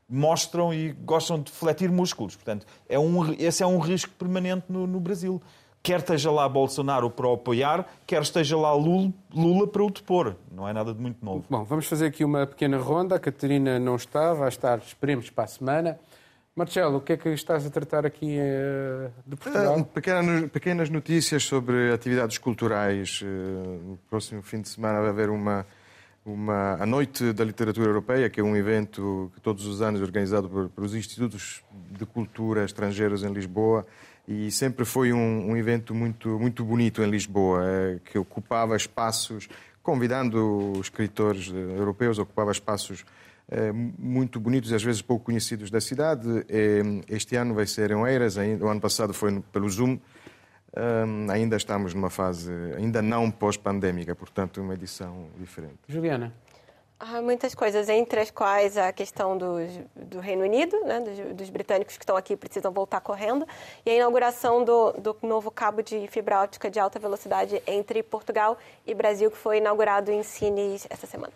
[0.08, 2.36] mostram e gostam de fletir músculos.
[2.36, 5.40] Portanto, é um, esse é um risco permanente no, no Brasil.
[5.82, 10.34] Quer esteja lá Bolsonaro para o apoiar, quer esteja lá Lula, Lula para o depor.
[10.50, 11.44] Não é nada de muito novo.
[11.50, 13.16] Bom, vamos fazer aqui uma pequena ronda.
[13.16, 15.98] A Catarina não está, vai estar, esperemos, para a semana.
[16.56, 19.76] Marcelo, o que é que estás a tratar aqui uh, de Portugal?
[19.76, 23.20] Uh, pequenas, pequenas notícias sobre atividades culturais.
[23.22, 25.66] Uh, no próximo fim de semana vai haver uma,
[26.24, 30.04] uma, a Noite da Literatura Europeia, que é um evento que todos os anos é
[30.04, 33.86] organizado por, por os Institutos de Cultura Estrangeiros em Lisboa
[34.26, 37.62] e sempre foi um, um evento muito, muito bonito em Lisboa,
[38.06, 39.48] que ocupava espaços,
[39.82, 43.04] convidando escritores europeus, ocupava espaços
[43.50, 46.26] eh, muito bonitos e às vezes pouco conhecidos da cidade.
[46.48, 49.98] Eh, este ano vai ser em Oeiras, o ano passado foi pelo Zoom.
[50.76, 55.78] Um, ainda estamos numa fase, ainda não pós-pandémica, portanto, uma edição diferente.
[55.88, 56.32] Juliana.
[56.98, 59.56] Há muitas coisas, entre as quais a questão do,
[59.94, 63.46] do Reino Unido, né, dos, dos, britânicos que estão aqui precisam voltar correndo,
[63.84, 68.56] e a inauguração do, do novo cabo de fibra óptica de alta velocidade entre Portugal
[68.86, 71.32] e Brasil, que foi inaugurado em Sines essa semana.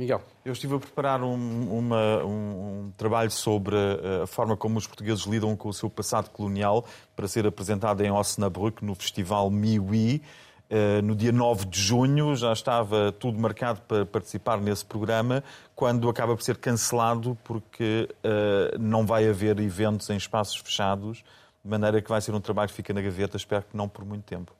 [0.00, 0.22] Miguel.
[0.44, 2.69] Eu estive a preparar um, uma, um, um,
[3.00, 3.74] trabalho sobre
[4.22, 6.84] a forma como os portugueses lidam com o seu passado colonial
[7.16, 10.22] para ser apresentado em Osnabrück no Festival Miwi.
[10.70, 15.42] Uh, no dia 9 de junho já estava tudo marcado para participar nesse programa,
[15.74, 21.24] quando acaba por ser cancelado porque uh, não vai haver eventos em espaços fechados,
[21.64, 24.04] de maneira que vai ser um trabalho que fica na gaveta, espero que não por
[24.04, 24.52] muito tempo.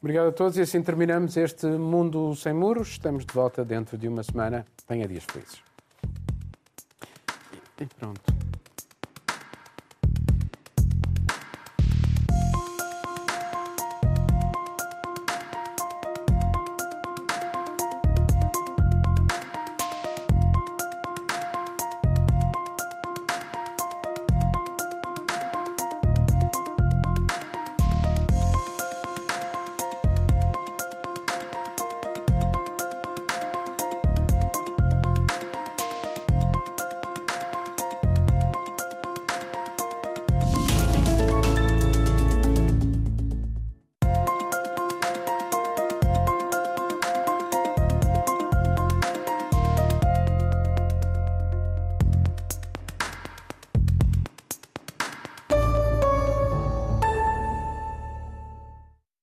[0.00, 2.90] Obrigado a todos e assim terminamos este Mundo Sem Muros.
[2.90, 4.64] Estamos de volta dentro de uma semana.
[4.86, 5.71] Tenha dias felizes.
[7.82, 8.41] E pronto.